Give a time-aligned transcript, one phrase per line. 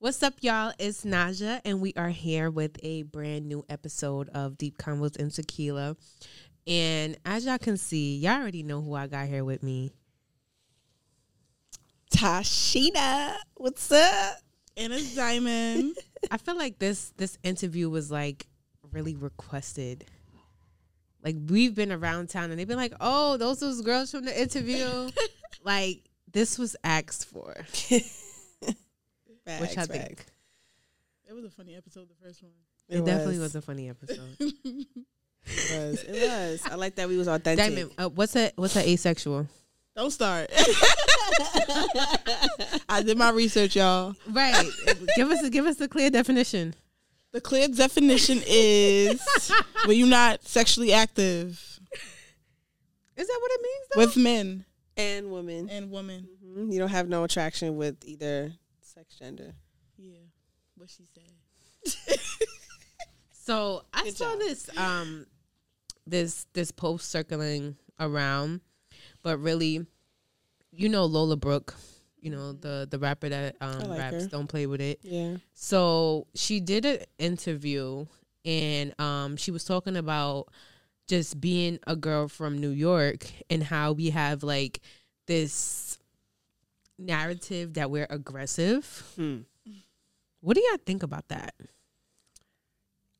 [0.00, 0.72] What's up, y'all?
[0.78, 5.34] It's Naja, and we are here with a brand new episode of Deep Convos and
[5.34, 5.96] Tequila.
[6.68, 9.90] And as y'all can see, y'all already know who I got here with me.
[12.14, 14.36] Tashina, what's up?
[14.76, 15.96] And it's Diamond.
[16.30, 18.46] I feel like this this interview was like
[18.92, 20.04] really requested.
[21.24, 24.40] Like we've been around town and they've been like, "Oh, those those girls from the
[24.40, 25.10] interview."
[25.64, 27.56] like this was asked for,
[29.48, 29.90] Facts, which I facts.
[29.92, 30.26] think
[31.28, 32.52] it was a funny episode, the first one.
[32.88, 34.36] it, definitely was a funny episode.
[35.50, 36.02] It was.
[36.02, 36.62] It was.
[36.70, 37.64] I like that we was authentic.
[37.64, 38.52] Diamond, uh, what's that?
[38.56, 39.46] what's that asexual?
[39.96, 40.50] Don't start.
[42.88, 44.14] I did my research, y'all.
[44.30, 44.66] Right.
[45.16, 46.74] give us a, give us a clear definition.
[47.32, 49.20] The clear definition is
[49.86, 51.50] when you're not sexually active
[53.16, 53.86] Is that what it means?
[53.94, 54.00] Though?
[54.00, 54.64] with men
[54.96, 55.68] and women.
[55.70, 56.28] and women.
[56.44, 56.72] Mhm.
[56.72, 58.52] You don't have no attraction with either
[58.98, 59.54] sex gender.
[59.96, 60.18] Yeah,
[60.76, 62.18] what she said.
[63.32, 64.38] so I Good saw job.
[64.40, 65.26] this um
[66.06, 68.60] this this post circling around,
[69.22, 69.86] but really,
[70.72, 71.74] you know Lola Brooke,
[72.20, 74.28] you know the the rapper that um like raps her.
[74.30, 74.98] don't play with it.
[75.02, 75.36] Yeah.
[75.54, 78.06] So she did an interview
[78.44, 80.48] and um she was talking about
[81.06, 84.80] just being a girl from New York and how we have like
[85.26, 85.97] this
[86.98, 89.04] narrative that we're aggressive.
[89.16, 89.38] Hmm.
[90.40, 91.54] What do y'all think about that?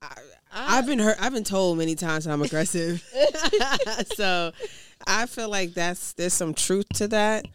[0.00, 0.12] I,
[0.52, 1.16] I've been hurt.
[1.20, 3.02] I've been told many times that I'm aggressive.
[4.14, 4.52] so
[5.06, 7.46] I feel like that's there's some truth to that.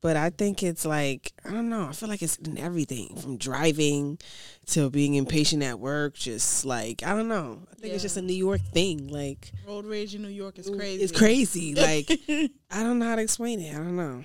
[0.00, 1.86] But I think it's like I don't know.
[1.88, 4.18] I feel like it's in everything from driving
[4.66, 6.14] to being impatient at work.
[6.14, 7.60] Just like I don't know.
[7.72, 9.08] I think it's just a New York thing.
[9.08, 11.02] Like Road rage in New York is crazy.
[11.02, 11.74] It's crazy.
[11.74, 12.10] Like
[12.70, 13.74] I don't know how to explain it.
[13.74, 14.24] I don't know.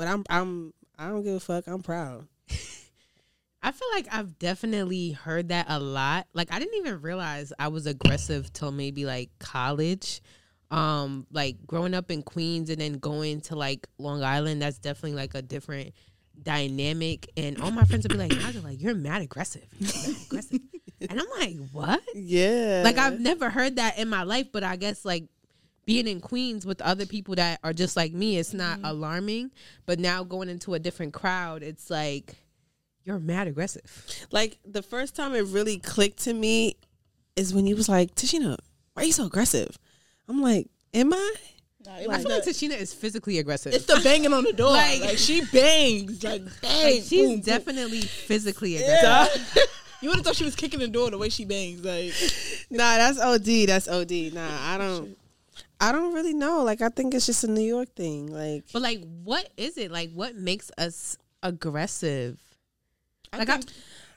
[0.00, 1.66] But I'm I'm I don't give a fuck.
[1.66, 2.26] I'm proud.
[3.62, 6.26] I feel like I've definitely heard that a lot.
[6.32, 10.22] Like I didn't even realize I was aggressive till maybe like college.
[10.70, 15.18] Um, like growing up in Queens and then going to like Long Island, that's definitely
[15.18, 15.92] like a different
[16.42, 17.28] dynamic.
[17.36, 20.60] And all my friends would be like, "Naja, like you're mad aggressive, you're mad aggressive,"
[21.10, 22.80] and I'm like, "What?" Yeah.
[22.86, 25.24] Like I've never heard that in my life, but I guess like
[25.90, 28.84] being in Queens with other people that are just like me, it's not mm-hmm.
[28.84, 29.50] alarming.
[29.86, 32.36] But now going into a different crowd, it's like
[33.02, 34.26] you're mad aggressive.
[34.30, 36.76] like the first time it really clicked to me
[37.34, 38.56] is when you was like, Tashina,
[38.94, 39.76] why are you so aggressive?
[40.28, 41.34] I'm like, am I?
[41.84, 43.74] Nah, I it was feel like the, Tashina is physically aggressive.
[43.74, 44.70] it's the banging on the door.
[44.70, 46.22] Like- Like, she bangs.
[46.22, 46.84] Like bang.
[46.84, 47.40] like she's boom, boom.
[47.40, 49.52] definitely physically aggressive.
[49.56, 49.62] Yeah.
[50.02, 51.84] you would have thought she was kicking the door the way she bangs.
[51.84, 52.12] Like
[52.70, 53.66] Nah, that's OD.
[53.66, 54.34] That's OD.
[54.34, 55.16] Nah, I don't.
[55.80, 56.62] I don't really know.
[56.62, 58.26] Like, I think it's just a New York thing.
[58.32, 59.90] Like, But like, what is it?
[59.90, 62.38] Like, what makes us aggressive?
[63.32, 63.70] I Like, I- think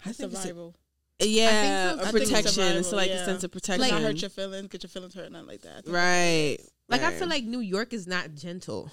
[0.06, 0.76] I think it's a- survival.
[1.20, 2.00] yeah, so.
[2.00, 2.64] a I think it's protection.
[2.78, 3.90] It's, survival, like a sense of Like, protection.
[3.90, 5.78] not hurt your feelings, get your feelings hurt, nothing like that.
[5.78, 6.58] I think right.
[6.90, 8.92] Like, I feel like New York is not gentle.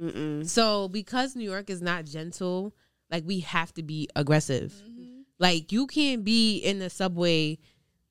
[0.00, 0.46] Mm-mm.
[0.46, 2.74] So because New York is not gentle,
[3.10, 4.72] like we have to be aggressive.
[4.72, 5.20] Mm-hmm.
[5.38, 7.58] Like you can't be in the subway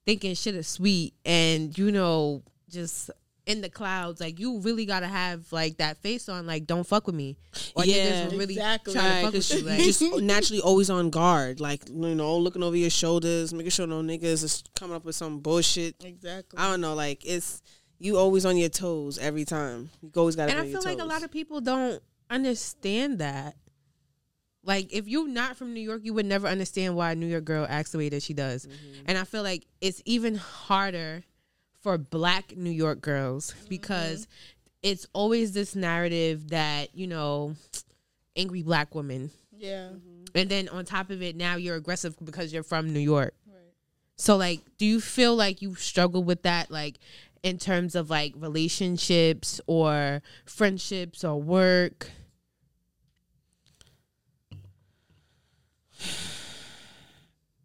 [0.05, 3.09] thinking shit is sweet and you know just
[3.49, 4.21] in the clouds.
[4.21, 6.45] Like you really gotta have like that face on.
[6.45, 7.37] Like don't fuck with me.
[7.75, 8.27] Or Yeah.
[8.29, 8.93] really Exactly.
[8.93, 9.65] trying to Right, fuck 'cause with you.
[9.65, 13.71] you Like, just naturally always on guard, like you know, looking over your shoulders, making
[13.71, 15.95] sure no niggas is coming up with some bullshit.
[16.03, 16.57] Exactly.
[16.59, 17.61] I don't know, like it's
[17.97, 19.89] you always on your toes every time.
[20.01, 20.51] You always got to.
[20.51, 23.55] and I feel like a lot of people don't understand that.
[24.63, 27.45] Like if you're not from New York, you would never understand why a New York
[27.45, 28.65] girl acts the way that she does.
[28.65, 29.01] Mm-hmm.
[29.07, 31.23] And I feel like it's even harder
[31.81, 34.27] for black New York girls because
[34.83, 37.55] it's always this narrative that, you know,
[38.35, 39.31] angry black woman.
[39.57, 39.89] yeah.
[39.89, 40.07] Mm-hmm.
[40.35, 43.33] And then on top of it, now you're aggressive because you're from New York.
[43.47, 43.55] Right.
[44.15, 46.99] So like, do you feel like you struggle with that like
[47.41, 52.11] in terms of like relationships or friendships or work?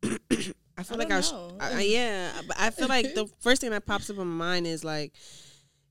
[0.77, 1.23] I feel I like I,
[1.61, 4.67] I, yeah, but I feel like the first thing that pops up in my mind
[4.67, 5.13] is like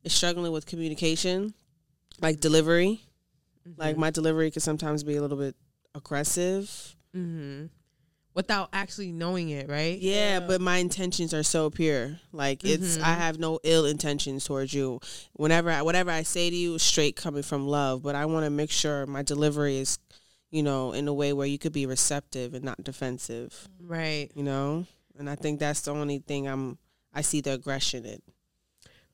[0.04, 1.54] is struggling with communication,
[2.22, 3.02] like delivery.
[3.78, 5.56] Like my delivery can sometimes be a little bit
[5.96, 6.96] aggressive.
[7.16, 7.68] Mm-hmm.
[8.36, 9.98] Without actually knowing it, right?
[10.00, 10.48] Yeah, Yeah.
[10.48, 12.20] but my intentions are so pure.
[12.34, 13.04] Like it's Mhm.
[13.04, 15.00] I have no ill intentions towards you.
[15.34, 18.50] Whenever I, whatever I say to you straight coming from love, but I want to
[18.50, 19.98] make sure my delivery is,
[20.54, 23.68] you know, in a way where you could be receptive and not defensive.
[23.82, 24.30] Right.
[24.36, 24.86] You know,
[25.18, 26.78] and I think that's the only thing I'm
[27.12, 28.22] I see the aggression in.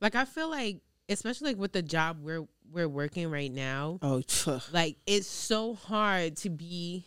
[0.02, 4.22] Like I feel like, especially like with the job we're we're working right now, Oh,
[4.28, 4.60] phew.
[4.74, 7.06] like it's so hard to be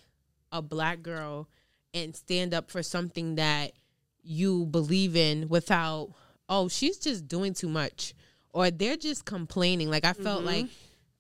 [0.50, 1.46] a black girl
[1.92, 3.72] and stand up for something that
[4.22, 6.10] you believe in without
[6.48, 8.14] oh she's just doing too much
[8.52, 10.46] or they're just complaining like i felt mm-hmm.
[10.46, 10.66] like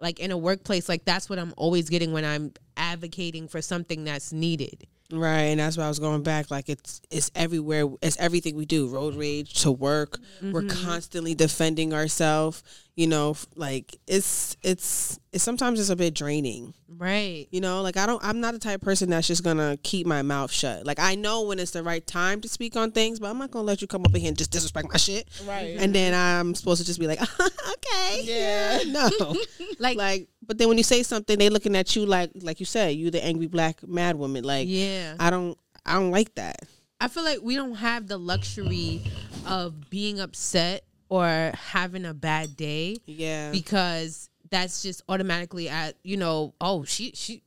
[0.02, 4.04] like in a workplace like that's what i'm always getting when i'm advocating for something
[4.04, 6.50] that's needed Right, and that's why I was going back.
[6.50, 7.86] Like it's it's everywhere.
[8.00, 8.88] It's everything we do.
[8.88, 10.18] Road rage to work.
[10.40, 10.84] We're mm-hmm.
[10.84, 12.62] constantly defending ourselves.
[12.96, 16.72] You know, like it's it's it's sometimes it's a bit draining.
[16.88, 18.24] right You know, like I don't.
[18.24, 20.86] I'm not the type of person that's just gonna keep my mouth shut.
[20.86, 23.50] Like I know when it's the right time to speak on things, but I'm not
[23.50, 25.28] gonna let you come up in here and just disrespect my shit.
[25.46, 25.76] Right.
[25.78, 28.80] And then I'm supposed to just be like, okay, Yeah.
[28.86, 29.10] no,
[29.78, 30.28] like, like.
[30.44, 33.10] But then when you say something, they looking at you like, like you said, you
[33.10, 34.44] the angry black mad woman.
[34.44, 35.56] Like, yeah I don't,
[35.86, 36.56] I don't like that.
[37.00, 39.02] I feel like we don't have the luxury
[39.46, 43.50] of being upset or having a bad day Yeah.
[43.50, 47.42] because that's just automatically at you know oh she she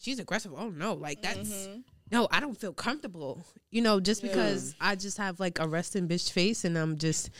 [0.00, 1.80] she's aggressive oh no like that's mm-hmm.
[2.10, 6.08] no I don't feel comfortable you know just because I just have like a resting
[6.08, 7.30] bitch face and I'm just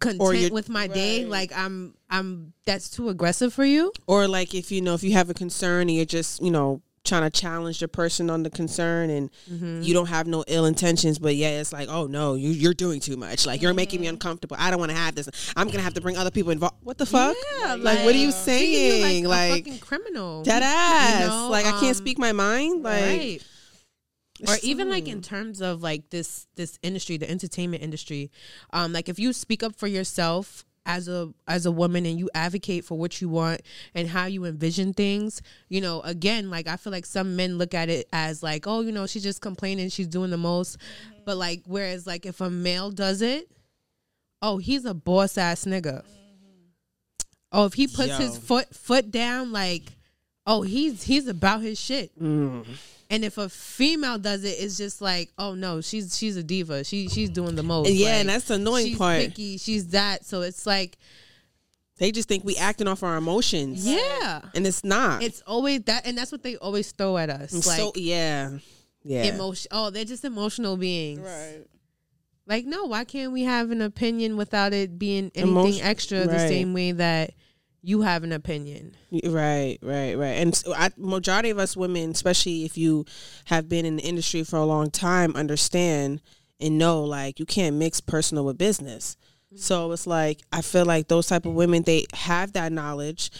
[0.00, 3.92] content with my day like I'm I'm that's too aggressive for you?
[4.06, 6.82] Or like if you know if you have a concern and you're just you know
[7.04, 9.80] trying to challenge the person on the concern and Mm-hmm.
[9.82, 13.00] you don't have no ill intentions but yeah it's like oh no you, you're doing
[13.00, 13.46] too much.
[13.46, 14.14] Like you're making me Mm-hmm.
[14.14, 14.56] uncomfortable.
[14.58, 15.28] I don't want to have this.
[15.56, 16.76] I'm gonna have to bring other people involved.
[16.82, 17.34] What the fuck?
[17.62, 21.20] Yeah, like, what are you saying like, like, a fucking criminal dead ass.
[21.28, 22.82] know, like i um, can't speak my mind.
[22.82, 23.42] Like right
[24.46, 28.30] or it's- even like in terms of like this this industry the entertainment industry
[28.72, 32.30] um like if you speak up for yourself as a as a woman and you
[32.34, 33.60] advocate for what you want
[33.94, 37.74] and how you envision things you know again like i feel like some men look
[37.74, 40.78] at it as like oh you know she's just complaining she's doing the most.
[41.26, 43.50] But like whereas like if a male does it
[44.40, 46.02] oh he's a boss ass nigga.
[47.52, 49.92] Oh if he puts his foot foot down like
[50.48, 52.66] oh he's he's about his shit mm.
[53.10, 56.82] and if a female does it, it's just like, oh no, she's she's a diva.
[56.82, 57.90] She she's doing the most.
[57.90, 59.58] yeah Like, and that's the annoying she's part picky.
[59.58, 60.24] She's that.
[60.24, 60.98] So it's like,
[61.98, 66.06] they just think we acting off our emotions yeah, and it's not it's always that,
[66.06, 67.52] and that's what they always throw at us.
[67.52, 68.58] And like so yeah
[69.04, 69.68] yeah emotion.
[69.70, 71.20] Oh, they're just emotional beings.
[71.20, 71.64] Right.
[72.46, 76.20] Like no, why can't we have an opinion without it being anything Emotion- extra?
[76.20, 76.48] The right.
[76.48, 77.34] same way that
[77.88, 78.94] you have an opinion.
[79.24, 80.36] Right, right, right.
[80.36, 83.06] And so I, majority of us women, especially if you
[83.46, 86.20] have been in the industry for a long time, understand
[86.60, 89.16] and know like you can't mix personal with business.
[89.46, 89.56] Mm-hmm.
[89.56, 93.30] So it's like I feel like those type of women they have that knowledge,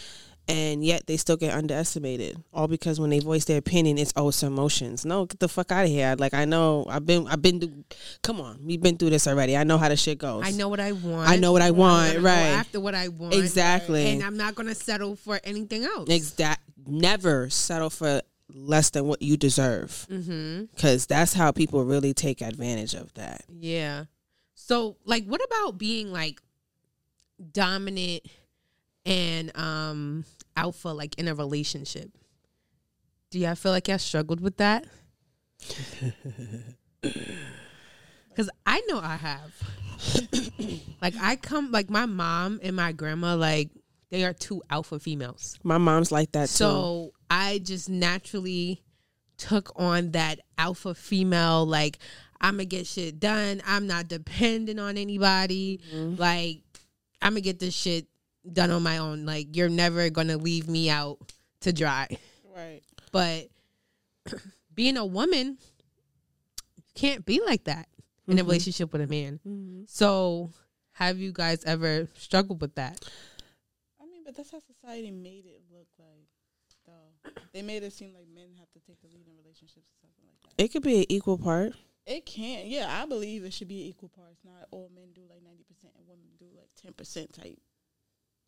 [0.49, 2.41] and yet they still get underestimated.
[2.51, 5.05] All because when they voice their opinion, it's oh it's emotions.
[5.05, 6.15] No, get the fuck out of here.
[6.17, 7.83] Like I know I've been I've been through.
[8.23, 9.55] Come on, we've been through this already.
[9.55, 10.43] I know how the shit goes.
[10.45, 11.29] I know what I want.
[11.29, 12.19] I know what I want.
[12.19, 12.47] Right.
[12.47, 13.35] after what I want.
[13.35, 14.07] Exactly.
[14.07, 16.09] And I'm not gonna settle for anything else.
[16.09, 16.61] Exact.
[16.87, 18.21] Never settle for
[18.51, 20.65] less than what you deserve, mm-hmm.
[20.73, 23.43] because that's how people really take advantage of that.
[23.47, 24.05] Yeah.
[24.55, 26.41] So, like, what about being like
[27.51, 28.23] dominant
[29.05, 30.25] and um
[30.59, 32.11] alpha, like in a relationship?
[33.31, 34.85] Do y'all feel like y'all struggled with that?
[38.39, 39.51] Because I know I have.
[41.01, 43.69] like, I come, like, my mom and my grandma, like,
[44.11, 45.59] they are two alpha females.
[45.61, 46.55] My mom's like that too.
[46.55, 48.81] So I just naturally
[49.37, 51.99] took on that alpha female, like,
[52.39, 53.61] I'm gonna get shit done.
[53.67, 55.81] I'm not dependent on anybody.
[55.93, 56.15] Mm-hmm.
[56.15, 56.61] Like,
[57.21, 58.07] I'm gonna get this shit
[58.51, 59.25] done on my own.
[59.25, 61.17] Like, you're never gonna leave me out
[61.61, 62.07] to dry.
[62.55, 62.81] Right.
[63.11, 63.47] But
[64.73, 65.57] being a woman,
[66.95, 67.87] can't be like that
[68.27, 68.49] in a mm-hmm.
[68.49, 69.39] relationship with a man.
[69.47, 69.83] Mm-hmm.
[69.87, 70.51] So,
[70.93, 72.99] have you guys ever struggled with that?
[74.01, 76.27] I mean, but that's how society made it look like.
[76.85, 79.97] Though they made it seem like men have to take the lead in relationships or
[80.01, 80.63] something like that.
[80.63, 81.73] it could be an equal part.
[82.05, 82.87] It can, yeah.
[83.01, 84.39] I believe it should be an equal parts.
[84.43, 87.59] Not all men do like ninety percent and women do like ten percent type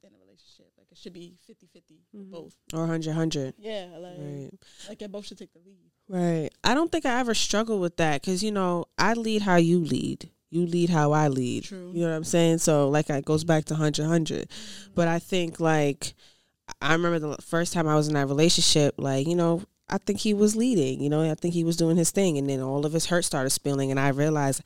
[0.04, 0.72] in a relationship.
[0.78, 1.56] Like it should be 50-50
[2.16, 2.32] mm-hmm.
[2.32, 2.56] both.
[2.74, 3.54] Or 100 100.
[3.58, 4.50] Yeah, like Right.
[4.90, 5.92] like they both should take the lead.
[6.08, 6.50] Right.
[6.64, 9.80] I don't think I ever struggled with that because, you know, I lead how you
[9.80, 10.30] lead.
[10.50, 11.64] You lead how I lead.
[11.64, 11.92] True.
[11.94, 12.58] You know what I'm saying?
[12.58, 14.50] So, like, it goes back to 100 100.
[14.50, 14.92] Mm-hmm.
[14.94, 16.14] But I think, like,
[16.82, 20.20] I remember the first time I was in that relationship, like, you know, I think
[20.20, 22.38] he was leading, you know, I think he was doing his thing.
[22.38, 23.92] And then all of his hurt started spilling.
[23.92, 24.62] And I realized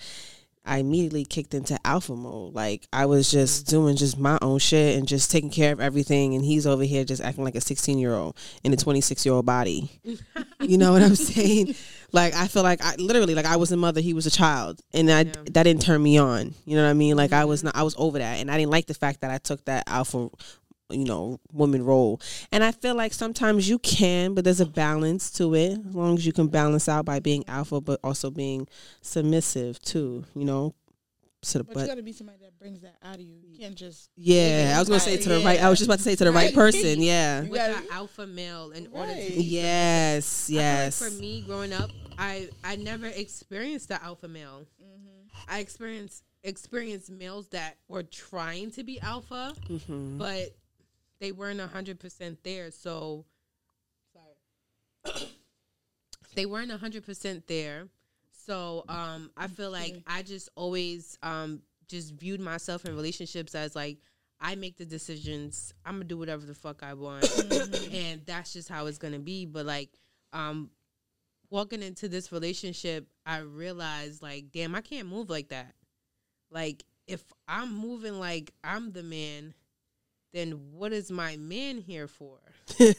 [0.65, 2.53] I immediately kicked into alpha mode.
[2.53, 6.34] Like, I was just doing just my own shit and just taking care of everything.
[6.34, 9.36] And he's over here just acting like a 16 year old in a 26 year
[9.36, 9.89] old body.
[10.62, 11.75] You know what I'm saying?
[12.12, 14.81] Like I feel like I literally like I was a mother, he was a child,
[14.93, 15.34] and I Yeah.
[15.51, 16.55] that didn't turn me on.
[16.65, 17.17] You know what I mean?
[17.17, 17.67] Like I was mm-hmm.
[17.67, 19.84] not, I was over that, and I didn't like the fact that I took that
[19.88, 20.29] alpha
[20.92, 25.32] you know woman role and i feel like sometimes you can but there's a balance
[25.32, 28.68] to it as long as you can balance out by being alpha but also being
[29.01, 30.74] submissive too you know
[31.42, 33.36] so, But, but you got to be somebody that brings that out of you.
[33.44, 34.10] You can't just.
[34.15, 36.24] yeah i was gonna say to the right i was just about to say to
[36.24, 36.54] the right Right.
[36.74, 40.58] person yeah You with gotta- an alpha male in order to be yes I feel
[40.58, 44.65] like yes for me growing up, I I never experienced the alpha male.
[45.48, 50.18] I experienced experienced males that were trying to be alpha, Mhm.
[50.18, 50.56] but
[51.19, 52.72] they weren't hundred percent there.
[52.72, 53.25] So,
[54.13, 55.27] sorry,
[56.36, 57.88] they weren't hundred percent there.
[58.45, 63.75] So, um, I feel like I just always um just viewed myself in relationships as
[63.75, 63.98] like
[64.39, 65.74] I make the decisions.
[65.86, 67.24] I'm gonna do whatever the fuck I want,
[67.93, 69.45] and that's just how it's gonna be.
[69.45, 69.89] But like,
[70.34, 70.69] um,
[71.50, 75.74] walking into this relationship, I realized like, damn, I can't move like that.
[76.51, 79.53] Like, if I'm moving like I'm the man,
[80.36, 82.38] then what is my man here for?
[82.68, 82.94] True.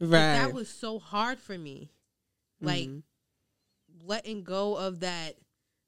[0.00, 1.90] Right That was so hard for me.
[2.60, 3.02] Like Mhm.
[4.04, 5.36] letting go of that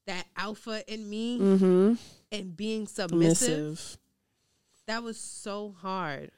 [0.07, 1.95] that alpha in me mm-hmm.
[2.31, 3.78] and being submissive.
[3.78, 3.99] submissive
[4.87, 6.31] that was so hard.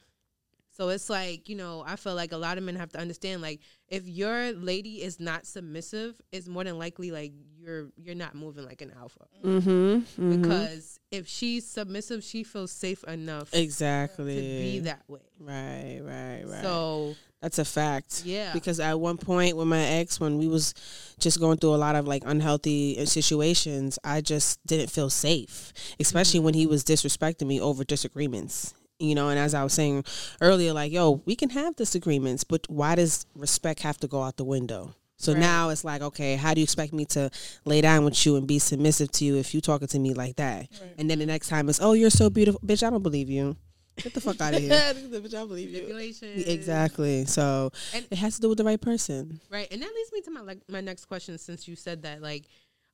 [0.79, 3.43] So it's like, you know, I feel like a lot of men have to understand
[3.43, 8.37] like if your lady is not submissive, it's more than likely like you're you're not
[8.37, 9.27] moving like an alpha.
[9.45, 10.41] Mm-hmm, mm-hmm.
[10.41, 15.19] Because if she's submissive, she feels safe enough exactly to be that way.
[15.41, 18.23] right right right So That's a fact.
[18.25, 18.53] Yeah.
[18.53, 20.75] Because at one point with my ex, when we was
[21.19, 25.73] just going through a lot of like unhealthy uh, situations, I just didn't feel safe,
[25.99, 26.45] especially mm-hmm.
[26.45, 28.75] when he was disrespecting me over disagreements.
[28.99, 30.05] You know, and as I was saying
[30.41, 34.37] earlier, like, yo, we can have disagreements, but why does respect have to go out
[34.37, 34.95] the window?
[35.17, 35.41] So Right.
[35.41, 37.31] now it's like, okay, how do you expect me to
[37.65, 40.37] lay down with you and be submissive to you if you talking to me like
[40.37, 40.69] that?
[40.81, 40.95] Right.
[40.99, 42.85] And then the next time it's, oh, you're so beautiful, bitch.
[42.87, 43.57] I don't believe you.
[43.97, 44.71] Get the fuck out of here.
[44.71, 46.43] Bitch, I believe you.
[46.47, 47.25] Exactly.
[47.27, 49.41] So And- it has to do with the right person.
[49.51, 49.67] Right.
[49.73, 52.47] And that leads me to my like my next question since you said that like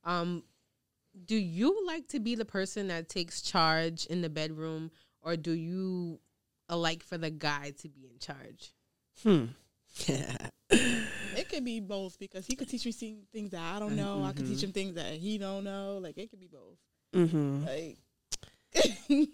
[0.04, 0.42] um
[1.26, 4.90] do you like to be the person that takes charge in the bedroom
[5.24, 6.20] or do you
[6.68, 8.72] like for the guy to be in charge?
[9.22, 9.44] Hmm.
[11.36, 12.92] It could be both because he could teach me
[13.32, 14.24] things that I don't know.
[14.24, 15.98] I could teach him things that he don't know.
[16.00, 16.78] Like it could be both.
[17.14, 17.64] Mm-hmm.
[17.66, 17.98] Like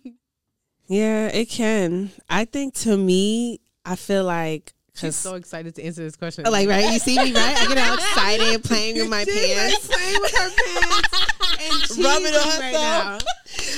[0.88, 2.10] Yeah, it can.
[2.28, 6.44] I think to me, I feel like She's so excited to answer this question.
[6.44, 7.56] like right, you see me right?
[7.56, 9.86] I get all excited playing with my She's, like, pants.
[9.86, 13.18] playing with her pants and Rubbing on cheesing right now.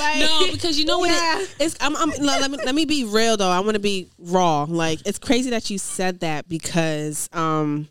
[0.02, 1.10] Like, No, because you know what?
[1.10, 1.40] Yeah.
[1.40, 3.50] It, it's I'm, I'm no, let me let me be real though.
[3.50, 4.64] I want to be raw.
[4.64, 7.88] Like it's crazy that you said that because um,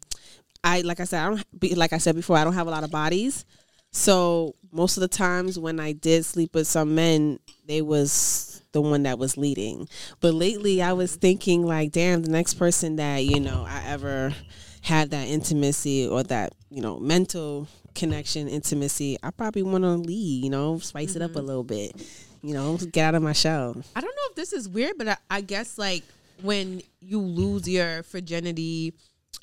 [0.64, 2.72] I like I said I don't be like I said before I don't have a
[2.72, 3.46] lot of bodies.
[3.92, 8.82] So most of the times when I did sleep with some men, they was the
[8.82, 9.88] one that was leading.
[10.20, 14.34] But lately I was thinking like, damn, the next person that, you know, I ever
[14.82, 20.44] had that intimacy or that, you know, mental connection, intimacy, I probably want to lead,
[20.44, 21.94] you know, spice it up a little bit.
[22.42, 23.76] You know, get out of my shell.
[23.96, 26.04] I don't know if this is weird, but I, I guess like
[26.42, 28.94] when you lose your virginity,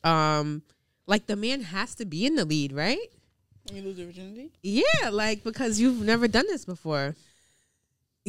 [0.03, 0.63] um,
[1.07, 2.99] like the man has to be in the lead, right?
[3.71, 4.51] when you lose your virginity.
[4.63, 7.15] Yeah, like because you've never done this before.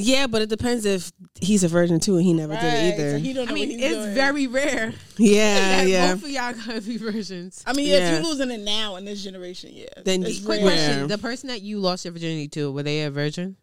[0.01, 3.11] Yeah, but it depends if he's a virgin too and he never did it either.
[3.11, 4.13] So he don't know I mean, what he's it's doing.
[4.15, 6.13] very rare yeah, that yeah.
[6.13, 7.63] both of y'all gotta be virgins.
[7.67, 8.07] I mean, yeah, Yeah.
[8.09, 9.87] if you're losing it now in this generation, yeah.
[10.05, 10.69] Then it's Quick rare.
[10.69, 13.55] Question: The person that you lost your virginity to, were they a virgin?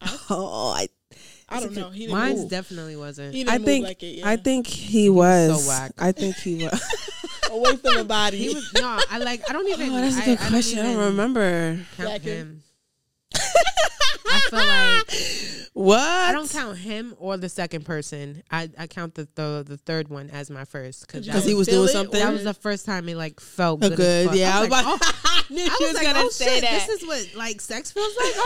[0.30, 0.88] Oh, I,
[1.48, 1.90] I don't know.
[1.90, 2.50] He didn't Mine's move.
[2.50, 3.34] definitely wasn't.
[3.34, 4.18] He didn't I move think like it.
[4.18, 4.28] Yeah.
[4.28, 5.64] I think he was.
[5.64, 5.92] so whack.
[5.98, 6.80] I think he was.
[7.50, 8.38] Away from of a body.
[8.38, 8.98] He was no.
[9.10, 9.42] I like.
[9.50, 9.90] I don't oh, even.
[9.90, 10.78] Oh, that's a good I don't question.
[10.78, 11.80] I don't remember.
[11.96, 12.62] Count Like him.
[13.34, 13.42] him.
[14.30, 16.00] I feel like What?
[16.00, 18.42] I don't count him or the second person.
[18.50, 21.68] I, I count the, the the third one as my first because because he was
[21.68, 22.18] doing something.
[22.18, 23.96] that was the first time it like felt good.
[23.96, 24.34] good.
[24.34, 25.19] Yeah, I I was was like, oh, I
[25.50, 26.86] knew I she was was like, gonna oh say shit, that.
[26.86, 28.26] this is what like sex feels like.
[28.26, 28.40] Okay,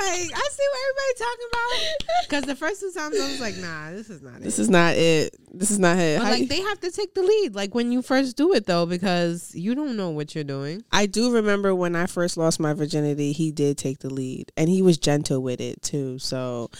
[0.00, 2.04] like I see what everybody's talking about.
[2.28, 4.42] Because the first two times I was like, nah, this is not it.
[4.42, 4.62] this it.
[4.62, 5.36] is not it.
[5.54, 6.18] This is not it.
[6.18, 8.66] But like you- they have to take the lead, like when you first do it
[8.66, 10.82] though, because you don't know what you're doing.
[10.92, 14.68] I do remember when I first lost my virginity, he did take the lead, and
[14.68, 16.18] he was gentle with it too.
[16.18, 16.70] So,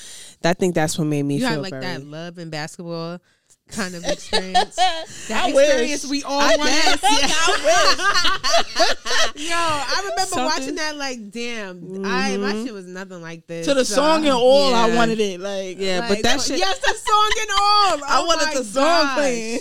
[0.44, 1.84] I think that's what made me you feel had like very.
[1.84, 3.20] that love and basketball
[3.68, 4.76] kind of experience.
[5.28, 6.04] That I wish.
[6.06, 6.70] we all I want.
[6.70, 7.02] guess,
[9.36, 12.64] Yo, I remember Something- watching that like, damn, I my Mhm.
[12.64, 13.66] shit was nothing like this.
[13.66, 15.40] to the So, song and all, I wanted it.
[15.40, 16.58] Like, Yeah, like, but that shit.
[16.58, 18.04] Yes, the song and all.
[18.04, 19.14] I Oh wanted the song gosh.
[19.16, 19.60] playing.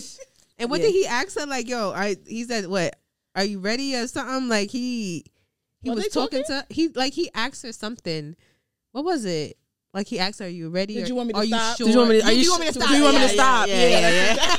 [0.59, 0.87] And what Yeah.
[0.87, 1.45] did he ask her?
[1.45, 2.95] Like, yo, I he said, what?
[3.35, 4.47] Are you ready or something?
[4.49, 5.25] Like he
[5.81, 8.35] he Were was they talking to he like he asked her something.
[8.93, 9.57] What was it?
[9.97, 10.93] Like he asked, "Are you ready?
[10.93, 11.79] Did or you want me to are stop?
[11.79, 11.91] You Did sure?
[11.91, 12.89] you want me to, are Do you, you want me to stop?
[12.89, 13.67] do you want me to stop?
[13.67, 14.35] yeah, yeah, yeah, yeah.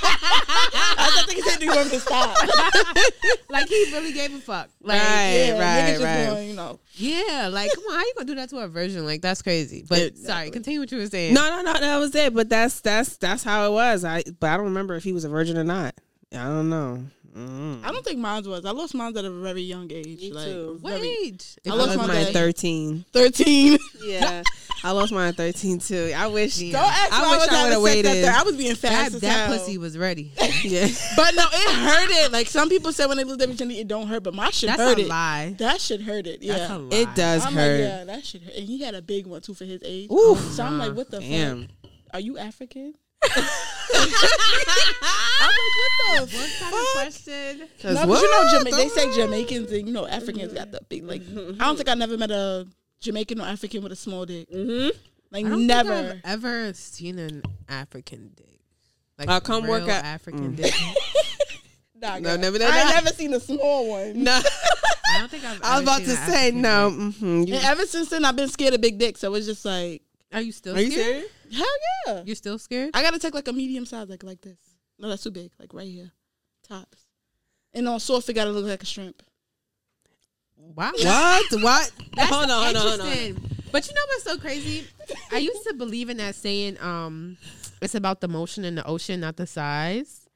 [0.98, 2.36] I think he said, "Do you want me to stop?"
[3.48, 4.68] like he really gave a fuck.
[4.82, 5.06] Like, Right.
[5.46, 6.26] yeah, niggas just right.
[6.26, 9.06] Going, you know, yeah, like come on, how you gonna do that to a virgin?
[9.06, 9.84] Like that's crazy.
[9.88, 10.24] But Exactly.
[10.26, 11.34] sorry, continue what you were saying.
[11.34, 12.34] No, no, no, that was it.
[12.34, 14.04] But that's that's that's how it was.
[14.04, 15.94] I but I don't remember if he was a virgin or not.
[16.32, 17.04] I don't know.
[17.36, 17.84] Mm.
[17.84, 18.64] I don't think mine was.
[18.64, 20.20] I lost mine at a very young age.
[20.20, 20.78] Me like, too.
[20.80, 21.56] what very- age?
[21.66, 23.04] I I lost lost mine at thirteen.
[23.12, 23.78] Thirteen.
[24.00, 24.42] Yeah,
[24.84, 26.12] I lost mine at thirteen too.
[26.16, 26.58] I wish.
[26.58, 26.80] Yeah.
[26.80, 28.24] Don't ask I why wish was I having would've sex waited.
[28.24, 29.58] thir- I was being fast that as that hell.
[29.58, 30.32] pussy was ready.
[30.64, 30.88] Yeah.
[31.16, 32.32] But no, it hurt it.
[32.32, 34.22] Like some people say when they lose their virginity, it don't hurt.
[34.22, 35.08] But my shit That's hurt a it.
[35.08, 35.54] lie.
[35.58, 36.42] That shit hurt it.
[36.42, 36.54] Yeah.
[36.58, 36.96] That's a lie.
[36.96, 37.80] It does I'm hurt.
[37.80, 38.54] like, yeah, that shit hurt.
[38.54, 40.10] And he had a big one too for his age.
[40.10, 40.38] Oof.
[40.52, 41.62] So I'm like, what the Damn.
[41.82, 41.90] fuck?
[42.14, 42.94] Are you African?
[43.22, 43.32] I'm
[45.50, 46.72] like, what the What kind fuck?
[46.72, 47.68] of question?
[47.80, 48.50] 'Cause No, but you know.
[48.52, 51.22] Jama- they say Jamaicans and you know Africans got the big like.
[51.22, 52.66] I don't think I never met a
[53.00, 54.50] Jamaican or African with a small dick.
[54.50, 54.90] Mhm.
[55.30, 55.88] Like I don't never.
[56.10, 58.60] think I've ever seen an African dick.
[59.18, 60.56] Like Uh, come work real at- African Mm.
[60.56, 60.74] dick.
[62.00, 64.22] Nah, No, never I done never seen a small one.
[64.22, 64.30] No,
[65.10, 65.60] I don't think I've.
[65.64, 66.90] I was ever about seen to say African no.
[66.90, 67.14] dick.
[67.18, 69.18] hmm And ever since then, I've been scared of big dick.
[69.18, 71.06] So it's just like, Are you still are you scared?
[71.06, 71.32] serious?
[71.52, 71.66] Hell
[72.06, 72.22] yeah.
[72.24, 72.90] You're still scared?
[72.94, 74.58] I gotta take like a medium size, like like this.
[74.98, 75.50] No, that's too big.
[75.58, 76.12] Like right here,
[76.66, 77.06] tops.
[77.72, 79.22] And on soft, it gotta look like a shrimp.
[80.56, 80.92] Wow.
[81.02, 81.62] What?
[81.62, 81.92] What?
[82.14, 83.36] That's hold on, hold on, hold on.
[83.70, 84.86] But you know what's so crazy?
[85.30, 87.36] I used to believe in that saying, um,
[87.82, 90.27] it's about the motion in the ocean, not the size.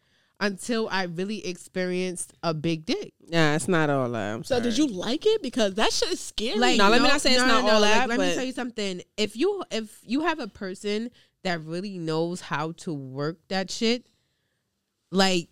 [0.42, 3.14] Until I really experienced a big dick.
[3.28, 4.34] Yeah, it's not all that.
[4.34, 5.40] I'm So did you like it?
[5.40, 6.58] Because that shit is scary.
[6.58, 8.52] Like, No, let me not say it's not all like, that, let me tell you
[8.52, 9.02] something.
[9.16, 11.11] If you if you have a person
[11.44, 14.04] that really knows how to work that shit,
[15.12, 15.49] like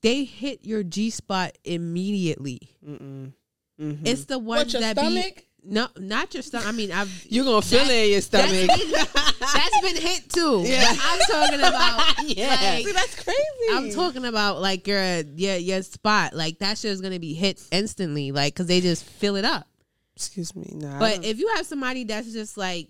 [0.00, 2.70] they hit your G spot immediately.
[2.82, 3.32] Mm-mm.
[3.78, 4.00] Mhm.
[4.06, 5.36] It's the what ones your that stomach?
[5.36, 6.66] be no, not your stomach.
[6.66, 8.68] I mean, I've You're gonna feel That- it in your that's stomach.
[8.68, 8.90] been,
[9.40, 10.62] that's been hit too.
[10.66, 10.84] Yeah.
[10.90, 12.48] But I'm talking about Yeah.
[12.74, 13.38] like, See, that's crazy.
[13.72, 16.34] I'm talking about like your your your spot.
[16.34, 18.32] Like that shit is gonna be hit instantly.
[18.32, 19.66] Like because they just fill it up.
[20.16, 20.70] Excuse me.
[20.74, 22.88] Nah, But if you have somebody that's just like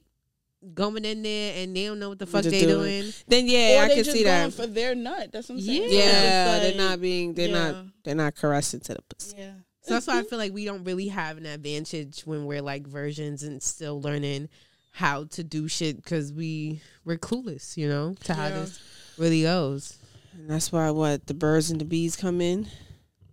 [0.74, 3.46] going in there and they don't know what the fuck Just they doing doing, then
[3.48, 4.54] yeah, or I can just see going that.
[4.54, 5.30] for their nut.
[5.32, 5.82] That's what I'm saying.
[5.90, 5.98] Yeah.
[5.98, 7.34] yeah, It's they're not being.
[7.34, 7.84] They're not.
[8.04, 9.36] They're not caressing to the pussy.
[9.38, 9.50] Yeah.
[9.82, 10.28] So that's why I mm-hmm.
[10.28, 14.48] feel like we don't really have an advantage when we're like versions and still learning
[14.92, 18.60] how to do shit because we we're clueless, you know, to how Yeah.
[18.60, 18.80] this
[19.18, 19.98] really goes.
[20.34, 22.66] And that's why what the birds and the bees come in.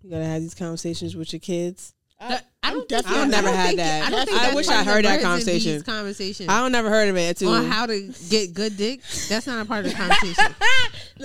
[0.03, 1.93] You gotta have these conversations with your kids.
[2.19, 2.87] Uh, that- I don't.
[2.89, 4.03] definitely- I think- never don't had think- that.
[4.03, 5.81] I don't think I that's wish I heard that conversation.
[5.83, 7.47] Conversation I don't never heard of it too.
[7.47, 9.01] on how to get good dick.
[9.29, 10.55] That's not a part of the conversation.